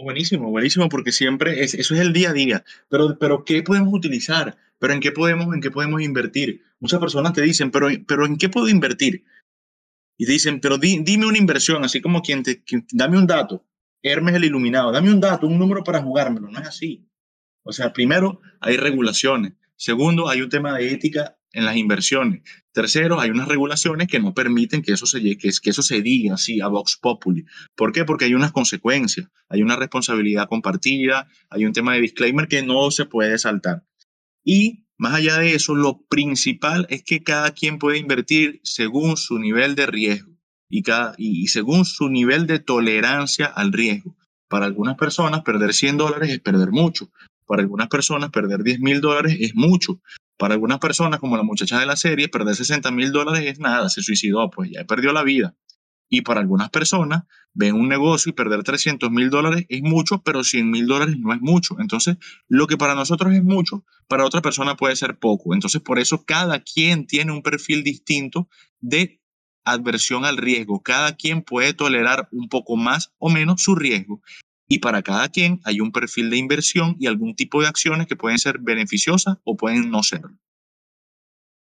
[0.02, 2.64] Buenísimo, buenísimo, porque siempre es, eso es el día a día.
[2.88, 4.56] Pero, pero ¿qué podemos utilizar?
[4.78, 6.62] ¿Pero en qué podemos, en qué podemos invertir?
[6.80, 9.24] Muchas personas te dicen, pero, pero ¿en qué puedo invertir?
[10.18, 13.64] Y te dicen, pero dime una inversión, así como quien te, dame un dato.
[14.02, 16.48] Hermes el iluminado, dame un dato, un número para jugármelo.
[16.48, 17.08] No es así.
[17.62, 19.54] O sea, primero hay regulaciones.
[19.76, 22.42] Segundo, hay un tema de ética en las inversiones.
[22.72, 26.34] Tercero, hay unas regulaciones que no permiten que eso se, que, que eso se diga
[26.34, 27.46] así a Vox Populi.
[27.74, 28.04] ¿Por qué?
[28.04, 32.90] Porque hay unas consecuencias, hay una responsabilidad compartida, hay un tema de disclaimer que no
[32.90, 33.84] se puede saltar.
[34.44, 39.38] Y más allá de eso, lo principal es que cada quien puede invertir según su
[39.38, 40.36] nivel de riesgo
[40.68, 44.14] y, cada, y según su nivel de tolerancia al riesgo.
[44.48, 47.10] Para algunas personas, perder 100 dólares es perder mucho.
[47.46, 50.00] Para algunas personas, perder 10 mil dólares es mucho.
[50.36, 53.88] Para algunas personas, como la muchacha de la serie, perder 60 mil dólares es nada,
[53.88, 55.56] se suicidó, pues ya perdió la vida.
[56.08, 60.44] Y para algunas personas, ven un negocio y perder 300 mil dólares es mucho, pero
[60.44, 61.76] 100 mil dólares no es mucho.
[61.80, 62.16] Entonces,
[62.48, 65.54] lo que para nosotros es mucho, para otra persona puede ser poco.
[65.54, 68.48] Entonces, por eso cada quien tiene un perfil distinto
[68.80, 69.20] de
[69.64, 70.82] adversión al riesgo.
[70.82, 74.22] Cada quien puede tolerar un poco más o menos su riesgo.
[74.68, 78.16] Y para cada quien hay un perfil de inversión y algún tipo de acciones que
[78.16, 80.38] pueden ser beneficiosas o pueden no serlo.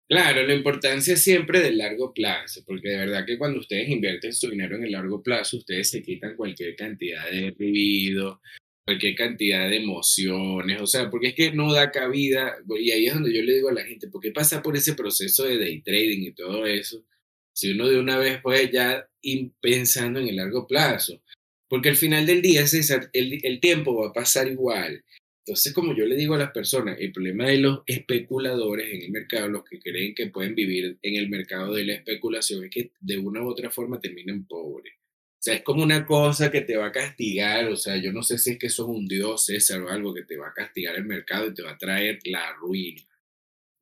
[0.07, 4.49] Claro, la importancia siempre del largo plazo, porque de verdad que cuando ustedes invierten su
[4.51, 8.39] dinero en el largo plazo, ustedes se quitan cualquier cantidad de vivido,
[8.85, 13.15] cualquier cantidad de emociones, o sea, porque es que no da cabida, y ahí es
[13.15, 15.81] donde yo le digo a la gente, ¿por qué pasa por ese proceso de day
[15.81, 17.03] trading y todo eso?
[17.51, 21.19] Si uno de una vez puede ya ir pensando en el largo plazo.
[21.68, 25.03] Porque al final del día, César, el, el tiempo va a pasar igual.
[25.45, 29.11] Entonces, como yo le digo a las personas, el problema de los especuladores en el
[29.11, 32.91] mercado, los que creen que pueden vivir en el mercado de la especulación, es que
[32.99, 34.93] de una u otra forma terminen pobres.
[34.95, 38.24] O sea, es como una cosa que te va a castigar, o sea, yo no
[38.24, 40.95] sé si es que sos un dios, César, o algo que te va a castigar
[40.95, 43.07] el mercado y te va a traer la ruina.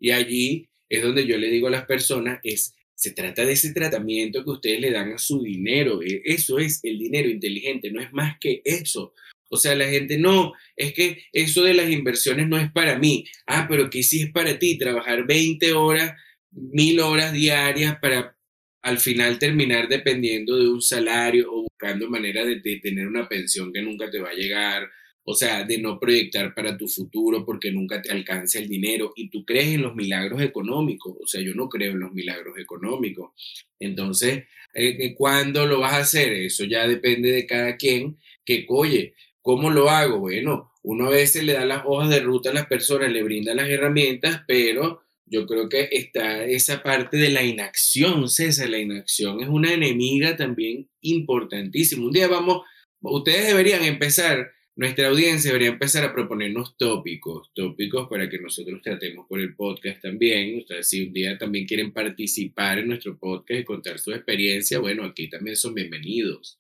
[0.02, 3.74] Y allí es donde yo le digo a las personas, es se trata de ese
[3.74, 6.02] tratamiento que ustedes le dan a su dinero.
[6.02, 9.14] E, eso es el dinero inteligente, no es más que eso.
[9.50, 13.26] O sea, la gente no, es que eso de las inversiones no es para mí.
[13.46, 16.14] Ah, pero que sí es para ti, trabajar 20 horas,
[16.52, 18.38] mil horas diarias para
[18.82, 23.74] al final terminar dependiendo de un salario o buscando manera de, de tener una pensión
[23.74, 24.90] que nunca te va a llegar
[25.26, 29.30] o sea, de no proyectar para tu futuro porque nunca te alcanza el dinero y
[29.30, 33.32] tú crees en los milagros económicos, o sea, yo no creo en los milagros económicos.
[33.80, 36.34] Entonces, eh, eh, ¿cuándo lo vas a hacer?
[36.34, 40.20] Eso ya depende de cada quien, que, oye, ¿cómo lo hago?
[40.20, 43.56] Bueno, uno a veces le da las hojas de ruta a las personas, le brinda
[43.56, 49.42] las herramientas, pero yo creo que está esa parte de la inacción, César, la inacción
[49.42, 52.06] es una enemiga también importantísima.
[52.06, 52.64] Un día vamos,
[53.02, 59.28] ustedes deberían empezar nuestra audiencia debería empezar a proponernos tópicos, tópicos para que nosotros tratemos
[59.28, 60.58] por el podcast también.
[60.58, 65.04] Ustedes, si un día también quieren participar en nuestro podcast y contar su experiencia, bueno,
[65.04, 66.60] aquí también son bienvenidos.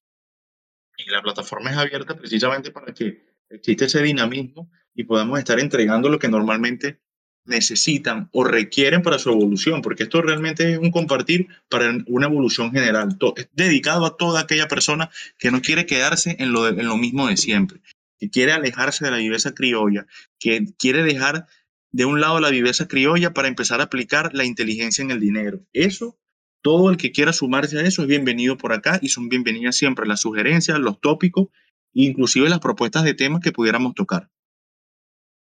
[0.97, 6.07] Y la plataforma es abierta precisamente para que exista ese dinamismo y podamos estar entregando
[6.07, 6.99] lo que normalmente
[7.45, 12.71] necesitan o requieren para su evolución, porque esto realmente es un compartir para una evolución
[12.71, 16.97] general, es dedicado a toda aquella persona que no quiere quedarse en lo, en lo
[16.97, 17.81] mismo de siempre,
[18.23, 20.07] que quiere alejarse de la viveza criolla,
[20.39, 21.45] que quiere dejar
[21.91, 25.59] de un lado la viveza criolla para empezar a aplicar la inteligencia en el dinero.
[25.73, 26.17] Eso,
[26.61, 30.07] todo el que quiera sumarse a eso es bienvenido por acá y son bienvenidas siempre
[30.07, 31.49] las sugerencias, los tópicos,
[31.91, 34.29] inclusive las propuestas de temas que pudiéramos tocar.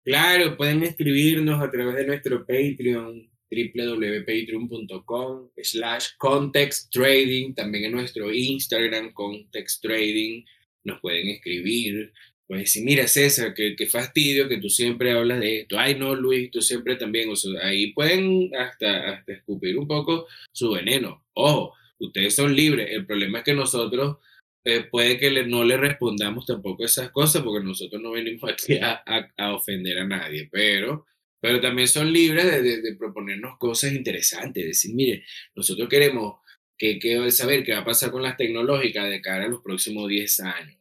[0.05, 8.31] Claro, pueden escribirnos a través de nuestro Patreon, www.patreon.com slash context trading, también en nuestro
[8.31, 10.43] Instagram, context trading,
[10.87, 12.13] nos pueden escribir,
[12.47, 15.77] pues decir, mira César, qué, fastidio que tú siempre hablas de esto.
[15.77, 17.29] Ay, no, Luis, tú siempre también.
[17.29, 21.25] O sea, ahí pueden hasta, hasta escupir un poco su veneno.
[21.33, 22.87] Ojo, ustedes son libres.
[22.91, 24.17] El problema es que nosotros
[24.63, 29.03] eh, puede que no le respondamos tampoco esas cosas porque nosotros no venimos aquí a,
[29.37, 30.47] a, ofender a nadie.
[30.49, 31.05] Pero,
[31.41, 34.65] pero también son libres de, de, proponernos cosas interesantes.
[34.65, 36.39] Decir, mire, nosotros queremos
[36.77, 40.07] que, que saber qué va a pasar con las tecnológicas de cara a los próximos
[40.07, 40.76] 10 años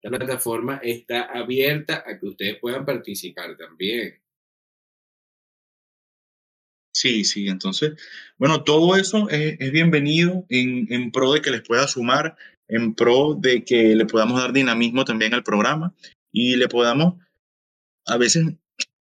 [0.00, 4.20] esta plataforma está abierta a que ustedes puedan participar también.
[6.94, 7.92] Sí, sí, entonces,
[8.38, 12.36] bueno, todo eso es, bienvenido en, en, pro de que les pueda sumar,
[12.68, 15.94] en pro de que le podamos dar dinamismo también al programa
[16.32, 17.14] y le podamos,
[18.06, 18.46] a veces,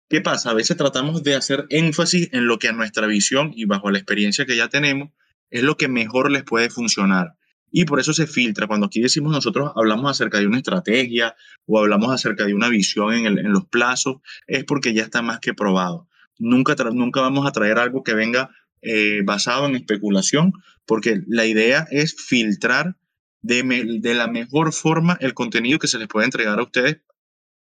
[0.09, 0.51] ¿qué pasa?
[0.51, 3.97] A veces tratamos de hacer énfasis en lo que a nuestra visión y bajo la
[3.97, 5.09] experiencia que ya tenemos
[5.51, 7.35] es lo que mejor les puede funcionar
[7.75, 8.67] y por eso se filtra.
[8.67, 13.13] Cuando aquí decimos nosotros hablamos acerca de una estrategia o hablamos acerca de una visión
[13.13, 16.07] en, en los plazos, es porque ya está más que probado.
[16.37, 18.51] Nunca, nunca vamos a traer algo que venga
[18.83, 20.53] eh, basado en especulación,
[20.85, 22.95] porque la idea es filtrar
[23.41, 23.63] de,
[23.99, 27.01] de la mejor forma el contenido que se les puede entregar a ustedes,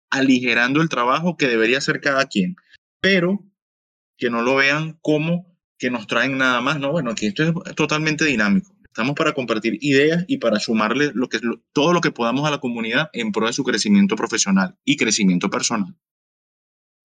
[0.09, 2.57] aligerando el trabajo que debería hacer cada quien,
[2.99, 3.45] pero
[4.17, 7.75] que no lo vean como que nos traen nada más, no, bueno, que esto es
[7.75, 8.74] totalmente dinámico.
[8.95, 11.41] Estamos para compartir ideas y para sumarle lo que,
[11.73, 15.49] todo lo que podamos a la comunidad en pro de su crecimiento profesional y crecimiento
[15.49, 15.93] personal.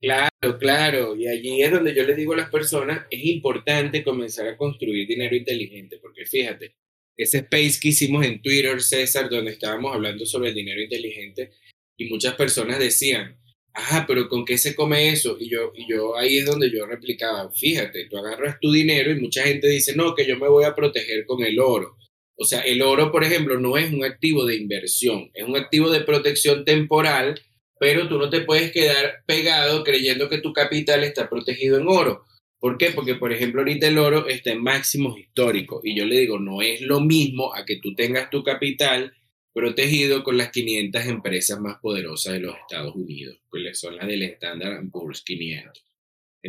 [0.01, 1.16] Claro, claro.
[1.16, 5.09] Y allí es donde yo les digo a las personas, es importante comenzar a construir
[5.09, 6.76] dinero inteligente, porque fíjate,
[7.16, 11.51] ese space que hicimos en Twitter, César, donde estábamos hablando sobre el dinero inteligente,
[11.97, 13.36] y muchas personas decían,
[13.74, 15.36] ajá, pero ¿con qué se come eso?
[15.38, 19.20] Y yo, y yo ahí es donde yo replicaba, fíjate, tú agarras tu dinero y
[19.20, 21.96] mucha gente dice, no, que yo me voy a proteger con el oro.
[22.36, 25.90] O sea, el oro, por ejemplo, no es un activo de inversión, es un activo
[25.90, 27.40] de protección temporal,
[27.78, 32.24] pero tú no te puedes quedar pegado creyendo que tu capital está protegido en oro.
[32.58, 32.90] ¿Por qué?
[32.90, 36.60] Porque, por ejemplo, ahorita el oro está en máximos históricos y yo le digo, no
[36.60, 39.12] es lo mismo a que tú tengas tu capital
[39.53, 44.22] protegido con las 500 empresas más poderosas de los Estados Unidos, que son las del
[44.22, 45.84] Standard Poor's 500.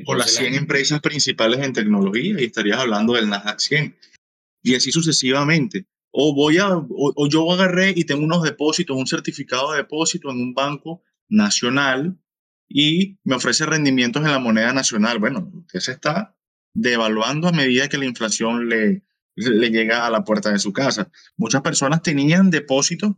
[0.05, 3.97] Por las 100 empresas principales en tecnología y estarías hablando del Nasdaq 100.
[4.63, 5.85] Y así sucesivamente.
[6.11, 10.37] O, voy a, o, yo agarré y tengo unos depósitos, un certificado de depósito en
[10.37, 12.17] un banco nacional
[12.69, 15.19] y me ofrece rendimientos en la moneda nacional.
[15.19, 16.37] Bueno, usted se está
[16.73, 19.03] devaluando a medida que la inflación le,
[19.35, 21.09] le llega a la puerta de su casa.
[21.37, 23.15] Muchas personas tenían depósitos.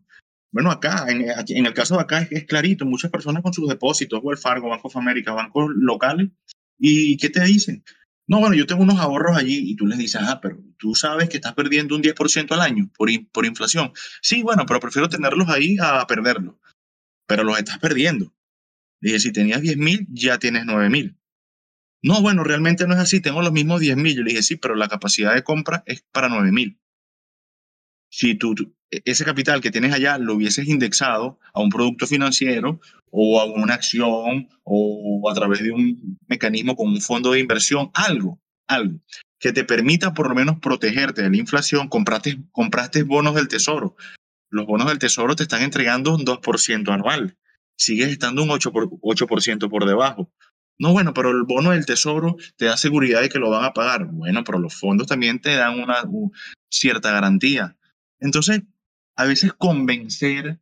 [0.52, 4.38] Bueno, acá, en, el caso de acá es, clarito, muchas personas con sus depósitos, el
[4.38, 6.30] Fargo, Banco of America, bancos locales,
[6.78, 7.84] ¿y qué te dicen?
[8.28, 11.28] No, bueno, yo tengo unos ahorros allí y tú les dices, ah, pero tú sabes
[11.28, 13.92] que estás perdiendo un 10% al año por, por inflación.
[14.22, 16.56] Sí, bueno, pero prefiero tenerlos ahí a perderlos.
[17.28, 18.34] Pero los estás perdiendo.
[19.02, 21.18] Dije, si tenías 10 mil, ya tienes 9 mil.
[22.04, 24.16] No, bueno, realmente no es así, tengo los mismos 10 mil.
[24.16, 26.78] Yo le dije, sí, pero la capacidad de compra es para 9 mil.
[28.12, 28.54] Si tú,
[28.92, 32.80] e, ese capital que tienes allá lo hubieses indexado a un producto financiero
[33.10, 37.90] o a una acción o a través de un mecanismo como un fondo de inversión,
[37.94, 39.00] algo, algo
[39.44, 43.98] que te permita por lo menos protegerte de la inflación, compraste, compraste bonos del tesoro.
[44.50, 47.38] Los bonos del tesoro te están entregando un 2% anual.
[47.76, 49.28] Sigues estando un 8%, por, 8
[49.70, 50.32] por debajo.
[50.80, 53.74] No, bueno, pero el bono del tesoro te da seguridad de que lo van a
[53.74, 54.06] pagar.
[54.06, 56.04] Bueno, pero los fondos también te dan una
[56.70, 57.78] cierta garantía.
[58.20, 58.64] Entonces,
[59.16, 60.60] a veces convencer,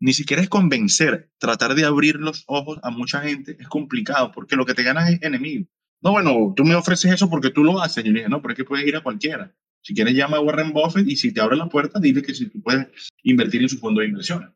[0.00, 4.56] ni siquiera es convencer, tratar de abrir los ojos a mucha gente es complicado porque
[4.56, 5.66] lo que te ganas es enemigo.
[6.02, 8.04] No, bueno, tú me ofreces eso porque tú lo haces.
[8.04, 9.54] Y le dije, no, pero es que puedes ir a cualquiera.
[9.80, 12.46] Si quieres, llama a Warren Buffett y si te abre la puerta, dile que si
[12.48, 12.88] tú puedes
[13.22, 14.50] invertir en su fondo de inversiones.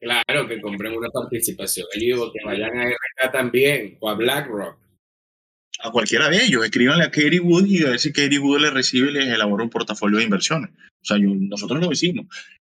[0.00, 4.78] Claro, que compren una participación allí o que vayan a RK también o a BlackRock.
[5.82, 8.72] A cualquiera de ellos, escríbanle a Katie Wood y a ver si Katie Wood les
[8.72, 10.70] recibe y les elabora un portafolio de inversiones.
[10.70, 12.26] O sea, nosotros lo decimos.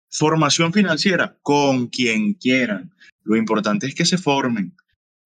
[0.09, 2.91] Formación financiera con quien quieran.
[3.23, 4.75] Lo importante es que se formen.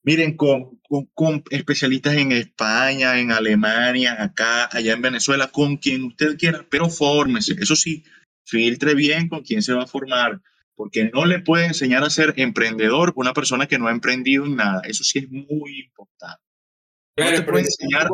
[0.04, 0.80] Miren, con,
[1.14, 6.90] con, especialistas en España, en Alemania, acá, allá en Venezuela, con quien usted quiera, pero
[6.90, 7.56] fórmese.
[7.60, 8.06] Eso sí,
[8.46, 10.42] filtre bien con quién se va a formar,
[10.78, 14.56] porque no le puede enseñar a ser emprendedor una persona que no ha emprendido en
[14.56, 14.82] nada.
[14.86, 16.44] Eso sí es muy importante.
[17.16, 18.08] Claro, pero enseñar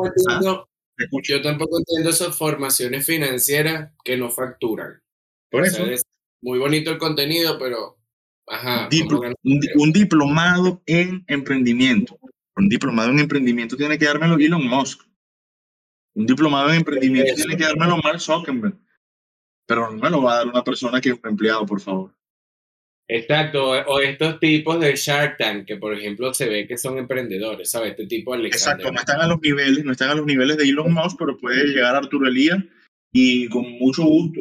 [1.22, 5.02] yo tampoco entiendo esas formaciones financieras que no facturan.
[5.50, 5.84] Por eso.
[5.84, 6.02] es
[6.40, 7.98] muy bonito el contenido, pero
[9.74, 12.18] un, diplomado en emprendimiento.
[12.56, 15.02] Un diplomado en emprendimiento tiene que dármelo Elon Musk.
[16.14, 18.78] Un diplomado en emprendimiento tiene que dármelo Mark Zuckerberg.
[19.66, 22.13] Pero no me lo va a dar una persona que es un empleado, por favor.
[23.06, 27.70] Exacto, o estos tipos de Shark Tank, que por ejemplo se ve que son emprendedores,
[27.70, 27.90] ¿sabes?
[27.90, 30.64] Este tipo de Exacto, no están a los niveles, no están a los niveles de
[30.64, 32.58] Elon Musk, pero puede llegar Arturo Elías
[33.12, 34.40] y con mucho gusto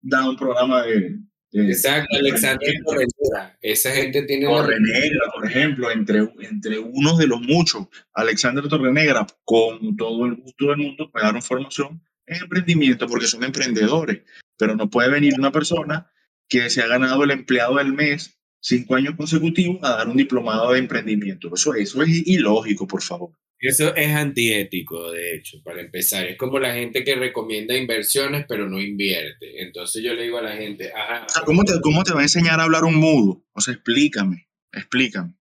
[0.00, 1.18] da un programa de,
[1.52, 3.58] Exacto, Alexander Torrenegra.
[3.60, 4.46] Esa gente tiene.
[4.46, 7.86] Torrenegra, por ejemplo, entre, entre unos de los muchos.
[8.12, 13.44] Alexander Torrenegra, con todo el gusto del mundo, puede dar formación en emprendimiento porque son
[13.44, 14.20] emprendedores.
[14.58, 16.10] Pero no puede venir una persona
[16.48, 20.72] que se ha ganado el empleado del mes cinco años consecutivos a dar un diplomado
[20.72, 21.50] de emprendimiento.
[21.54, 23.30] Eso, eso es ilógico, por favor.
[23.60, 26.26] Eso es antiético, de hecho, para empezar.
[26.26, 29.62] Es como la gente que recomienda inversiones pero no invierte.
[29.62, 31.26] Entonces yo le digo a la gente, ajá.
[31.44, 33.44] ¿cómo, te, ¿cómo te va a enseñar a hablar un mudo?
[33.52, 35.34] O sea, explícame, explícame.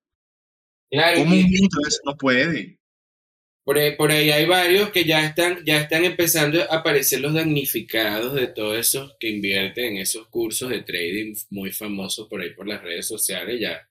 [0.89, 2.79] Claro, ¿Cómo un mudo no puede?
[3.68, 7.34] Por ahí, por ahí, hay varios que ya están, ya están empezando a aparecer los
[7.34, 12.51] damnificados de todos esos que invierten en esos cursos de trading muy famosos por ahí
[12.51, 13.59] por las redes sociales.
[13.59, 13.86] Ya,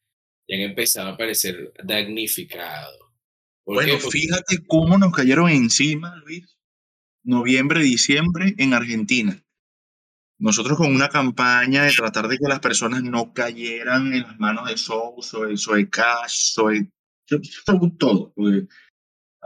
[0.48, 2.98] ya han empezado a aparecer damnificados.
[3.66, 6.56] Bueno, fíjate cómo nos cayeron encima, Luis,
[7.22, 9.44] noviembre, diciembre en Argentina.
[10.38, 14.70] Nosotros con una campaña de tratar de que las personas no cayeran en las manos
[14.70, 16.88] de Soul, Soy, Cash, Soy,
[17.98, 18.32] todo.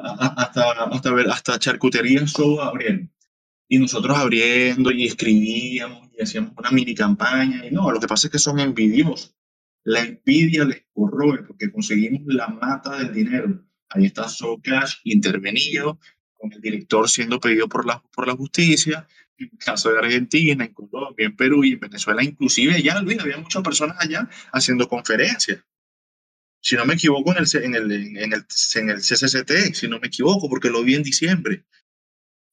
[0.03, 3.11] Hasta, hasta, ver, hasta charcutería Soul abriendo.
[3.69, 7.67] Y nosotros abriendo y escribíamos y hacíamos una mini campaña.
[7.67, 9.37] Y no, lo que pasa es que son envidiosos.
[9.85, 15.99] La envidia les corroe porque conseguimos la mata del dinero Ahí está Socash intervenido,
[16.35, 19.07] con el director siendo pedido por la, por la justicia.
[19.37, 23.39] En el caso de Argentina, en Colombia, en Perú y en Venezuela, inclusive ya había
[23.39, 25.65] muchas personas allá haciendo conferencias.
[26.63, 28.45] Si no me equivoco, en el, en el, en el,
[28.75, 31.65] en el CCCT, si no me equivoco, porque lo vi en diciembre.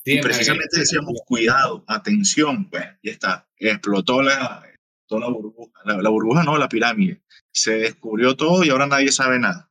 [0.05, 2.69] y precisamente decíamos, cuidado, atención.
[2.69, 3.49] Bueno, ya está.
[3.57, 4.63] Explotó la,
[5.09, 5.71] la burbuja.
[5.85, 7.21] la burbuja no, la pirámide.
[7.51, 9.67] Se descubrió todo y ahora nadie sabe nada.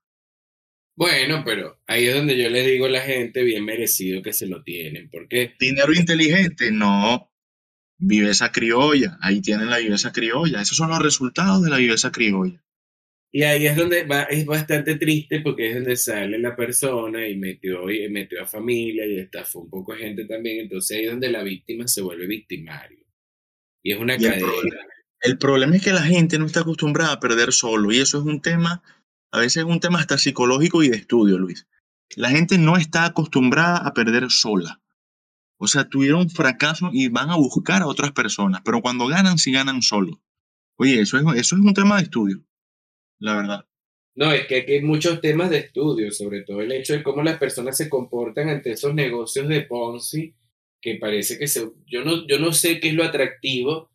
[0.97, 4.47] Bueno, pero ahí es donde yo les digo a la gente bien merecido que se
[4.47, 5.11] lo tienen.
[5.11, 7.31] porque Dinero inteligente, no.
[7.99, 10.61] Viveza criolla, ahí tienen la viveza criolla.
[10.61, 12.63] Esos son los resultados de la viveza criolla.
[13.33, 17.37] Y ahí es donde va, es bastante triste porque es donde sale la persona y
[17.37, 20.61] metió, y metió a familia y estafó un poco de gente también.
[20.61, 23.05] Entonces ahí es donde la víctima se vuelve victimario.
[23.83, 24.47] Y es una cadena.
[25.21, 28.25] el problema es que la gente no está acostumbrada a perder solo y eso es
[28.25, 28.83] un tema
[29.37, 31.67] a veces es un tema hasta psicológico y de estudio, Luis.
[32.15, 34.81] La gente no está acostumbrada a perder sola.
[35.59, 39.53] O sea, tuvieron fracaso y van a buscar a otras personas, pero cuando ganan, sí
[39.53, 40.23] ganan solo.
[40.77, 42.45] Oye, eso es, eso es un tema de estudio,
[43.19, 43.67] la verdad.
[44.17, 47.23] No, es que aquí hay muchos temas de estudio, sobre todo el hecho de cómo
[47.23, 50.35] las personas se comportan ante esos negocios de Ponzi,
[50.81, 51.69] que parece que se...
[51.87, 53.91] Yo no, yo no sé qué es lo atractivo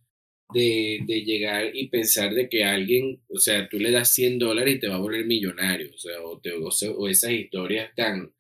[0.54, 4.76] de, de, llegar y pensar de que alguien, o sea, tú le das 100 dólares
[4.76, 8.32] y te va a volver millonario, o sea, o, te, o, o esas historias tan...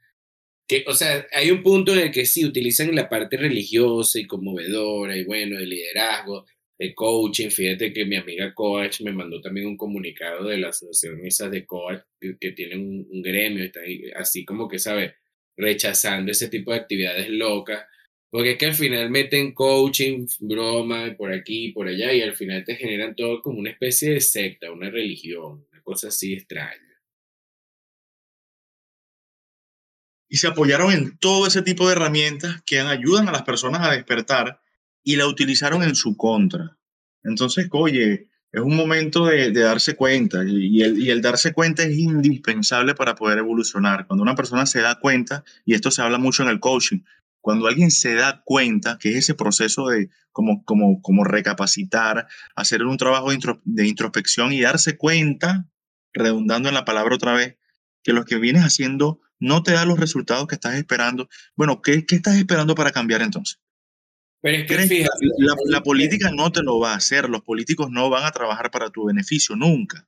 [0.67, 4.27] Que, o sea, hay un punto en el que sí utilizan la parte religiosa y
[4.27, 6.45] conmovedora y bueno, de liderazgo,
[6.81, 7.49] de coaching.
[7.49, 11.99] Fíjate que mi amiga Coach me mandó también un comunicado de la asociación de Coach
[12.19, 13.69] que, que tienen un, gremio,
[14.15, 15.13] así como que, ¿sabes?
[15.55, 17.85] Rechazando ese tipo de actividades locas
[18.31, 22.63] porque es que al final meten coaching, broma, por aquí por allá, y al final
[22.63, 26.79] te generan todo como una especie de secta, una religión, una cosa así extraña.
[30.29, 33.91] Y se apoyaron en todo ese tipo de herramientas que ayudan a las personas a
[33.91, 34.60] despertar
[35.03, 36.77] y la utilizaron en su contra.
[37.23, 41.97] Entonces, oye, es un momento de, darse cuenta y el, y el darse cuenta es
[41.97, 44.07] indispensable para poder evolucionar.
[44.07, 46.99] Cuando una persona se da cuenta, y esto se habla mucho en el coaching,
[47.39, 52.83] cuando alguien se da cuenta que es ese proceso de como, como, como recapacitar, hacer
[52.83, 53.29] un trabajo
[53.63, 55.67] de introspección y darse cuenta,
[56.13, 57.57] redundando en la palabra otra vez,
[58.03, 61.29] que lo que vienes haciendo no te da los resultados que estás esperando.
[61.55, 63.59] Bueno, ¿qué, qué estás esperando para cambiar entonces?
[64.41, 67.89] Pero es que fíjate, la, la, política no te lo va a hacer, los políticos
[67.91, 70.07] no van a trabajar para tu beneficio nunca.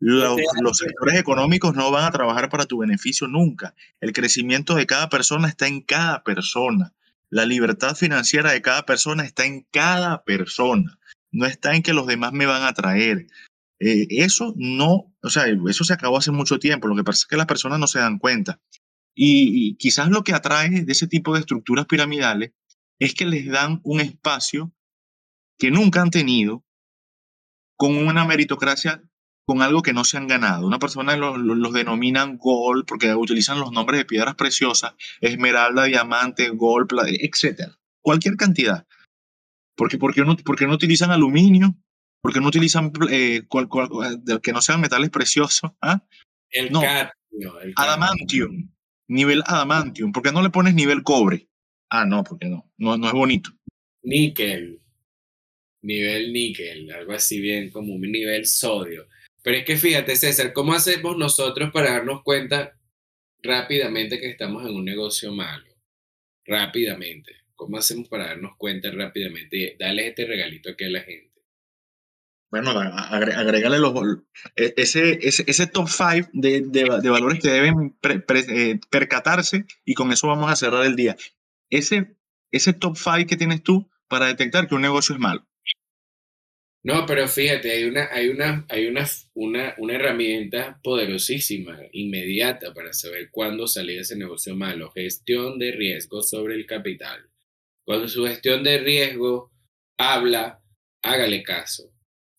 [0.00, 3.74] Los, los, sectores económicos no van a trabajar para tu beneficio nunca.
[4.00, 6.94] El crecimiento de cada persona está en cada persona.
[7.30, 10.98] La libertad financiera de cada persona está en cada persona.
[11.30, 13.26] No está en que los demás me van a traer.
[13.80, 16.88] Eh, eso no, o sea, eso se acabó hace mucho tiempo.
[16.88, 18.60] Lo que pasa es que las personas no se dan cuenta.
[19.14, 22.52] Y, y quizás lo que atrae de ese tipo de estructuras piramidales
[22.98, 24.72] es que les dan un espacio
[25.58, 26.64] que nunca han tenido
[27.76, 29.02] con una meritocracia
[29.46, 30.66] con algo que no se han ganado.
[30.66, 34.92] Una persona los, los denominan gold porque utilizan los nombres de piedras preciosas,
[35.22, 37.72] esmeralda, diamante, gold, etc.
[38.02, 38.86] Cualquier cantidad.
[39.74, 41.74] Porque, porque, no, porque no utilizan aluminio,
[42.20, 43.88] porque no utilizan eh, cual, cual,
[44.42, 45.70] que no sean metales preciosos.
[45.80, 46.04] ¿ah?
[46.50, 46.82] El no.
[46.82, 47.60] cadmio.
[47.62, 48.70] El adamantium.
[49.08, 50.12] Nivel adamantium.
[50.12, 51.47] ¿Por qué no le pones nivel cobre?
[51.90, 52.70] Ah, no, porque no.
[52.76, 53.50] No, no es bonito.
[54.02, 54.80] Níquel.
[55.82, 56.90] Nivel níquel.
[56.92, 59.08] Algo así bien como un nivel sodio.
[59.42, 62.78] Pero es que fíjate, César, ¿cómo hacemos nosotros para darnos cuenta
[63.42, 65.66] rápidamente que estamos en un negocio malo?
[66.44, 67.32] Rápidamente.
[67.54, 71.28] ¿Cómo hacemos para darnos cuenta rápidamente y darles este regalito aquí a la gente?
[72.50, 73.92] Bueno, agrégale los,
[74.56, 79.66] ese, ese, ese top 5 de, de, de, valores que deben pre, pre, eh, percatarse
[79.84, 81.14] y con eso vamos a cerrar el día.
[81.70, 82.16] Ese,
[82.50, 85.46] ese top 5 que tienes tú para detectar que un negocio es malo.
[86.84, 92.92] No, pero fíjate, hay una, hay una, hay una, una, una herramienta poderosísima, inmediata para
[92.92, 94.90] saber cuándo salir ese negocio malo.
[94.92, 97.28] Gestión de riesgo sobre el capital.
[97.84, 99.50] Cuando su gestión de riesgo
[99.98, 100.62] habla,
[101.02, 101.92] hágale caso.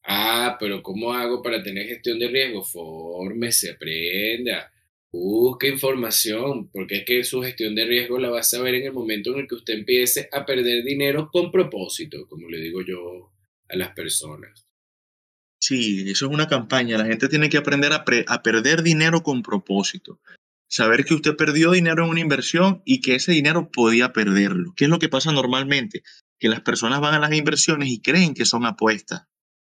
[0.04, 2.64] Ah, pero ¿cómo hago para tener gestión de riesgo?
[2.64, 4.72] Fórmese, aprenda,
[5.12, 8.94] busque información, porque es que su gestión de riesgo la va a saber en el
[8.94, 13.32] momento en el que usted empiece a perder dinero con propósito, como le digo yo
[13.70, 14.68] a las personas.
[15.62, 16.98] Sí, eso es una campaña.
[16.98, 20.22] La gente tiene que aprender a, pre a, perder dinero con propósito.
[20.70, 24.74] Saber que usted perdió dinero en una inversión y que ese dinero podía perderlo.
[24.76, 26.04] ¿Qué es lo que pasa normalmente?
[26.40, 29.24] Que las personas van a las inversiones y creen que son apuestas.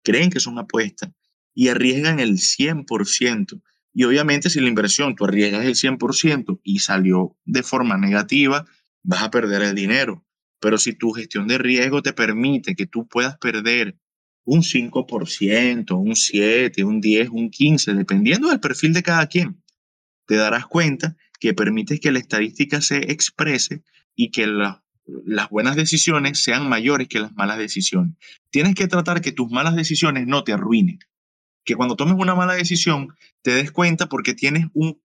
[0.02, 1.10] Creen que son apuestas
[1.54, 3.62] y arriesgan el 100%.
[3.94, 8.66] Y obviamente si la inversión tú arriesgas el 100% y salió de forma negativa,
[9.04, 10.24] vas a perder el dinero.
[10.60, 13.96] Pero si tu gestión de riesgo te permite que tú puedas perder
[14.44, 19.62] un 5%, un 7, un 10, un 15, dependiendo del perfil de cada quien,
[20.26, 23.82] te darás cuenta que permites que la estadística se exprese
[24.16, 28.16] y que la, las buenas decisiones sean mayores que las malas decisiones.
[28.50, 30.98] Tienes que tratar que tus malas decisiones no te arruinen.
[31.64, 35.00] Que cuando tomes una mala decisión te des cuenta porque tienes un,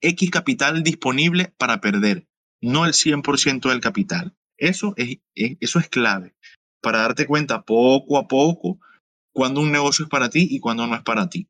[0.00, 2.26] X capital disponible para perder,
[2.60, 4.36] no el 100% del capital.
[4.56, 6.34] Eso es, eso es clave
[6.86, 8.78] para darte cuenta poco a poco
[9.32, 11.48] cuando un negocio es para ti y cuando no es para ti.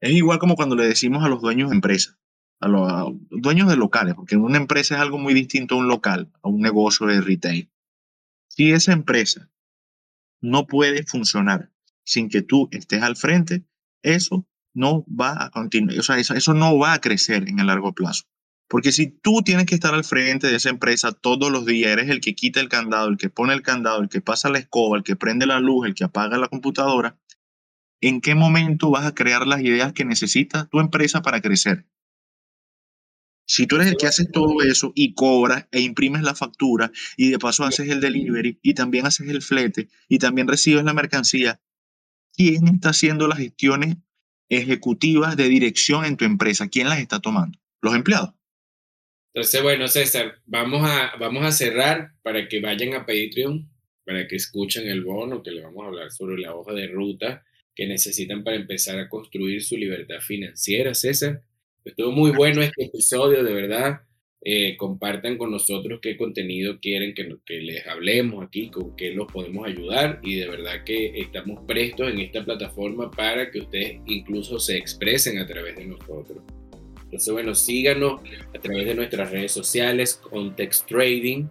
[0.00, 2.16] Es igual como cuando le decimos a los dueños de empresas,
[2.60, 6.30] a los dueños de locales, porque una empresa es algo muy distinto a un local,
[6.40, 7.68] a un negocio de retail.
[8.48, 9.50] Si esa empresa
[10.40, 11.72] no puede funcionar
[12.04, 13.64] sin que tú estés al frente,
[14.14, 17.66] eso no va a continuar, o sea, eso, eso no va a crecer en el
[17.66, 18.24] largo plazo.
[18.68, 22.10] Porque si tú tienes que estar al frente de esa empresa todos los días, eres
[22.10, 24.98] el que quita el candado, el que pone el candado, el que pasa la escoba,
[24.98, 27.16] el que prende la luz, el que apaga la computadora,
[28.00, 31.86] ¿en qué momento vas a crear las ideas que necesita tu empresa para crecer?
[33.48, 37.30] Si tú eres el que haces todo eso y cobras e imprimes la factura y
[37.30, 41.60] de paso haces el delivery y también haces el flete y también recibes la mercancía,
[42.36, 43.96] ¿quién está haciendo las gestiones
[44.48, 46.68] ejecutivas de dirección en tu empresa?
[46.68, 47.58] ¿Quién las está tomando?
[47.80, 48.30] Los empleados.
[49.34, 53.68] Entonces, bueno, César, vamos a, vamos a cerrar para que vayan a Patreon,
[54.04, 57.44] para que escuchen el bono, que le vamos a hablar sobre la hoja de ruta
[57.74, 61.42] que necesitan para empezar a construir su libertad financiera, César.
[61.84, 64.00] Estuvo muy bueno este episodio, de verdad.
[64.48, 69.26] Eh, compartan con nosotros qué contenido quieren que, que, les hablemos aquí, con qué los
[69.26, 74.60] podemos ayudar y de verdad que estamos prestos en esta plataforma para que ustedes incluso
[74.60, 76.44] se expresen a través de nosotros.
[77.02, 78.20] Entonces, bueno, síganos
[78.54, 81.48] a través de nuestras redes sociales, Context Trading.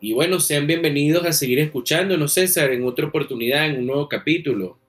[0.00, 4.80] Y bueno, sean bienvenidos a seguir escuchándonos, César, en otra oportunidad, en un nuevo capítulo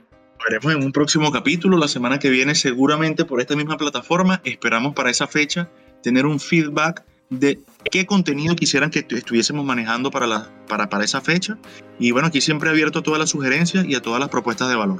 [0.45, 4.41] veremos en un próximo capítulo, la semana que viene, seguramente por esta misma plataforma.
[4.43, 5.69] Esperamos para esa fecha
[6.01, 7.05] tener un feedback
[7.39, 7.59] de
[7.91, 11.57] qué contenido quisieran que estuviésemos manejando para, la, para, para esa fecha.
[11.99, 14.75] Y bueno, aquí siempre abierto a todas las sugerencias y a todas las propuestas de
[14.75, 14.99] valor.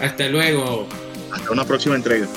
[0.00, 0.86] Hasta luego.
[1.32, 2.28] Hasta una próxima entrega.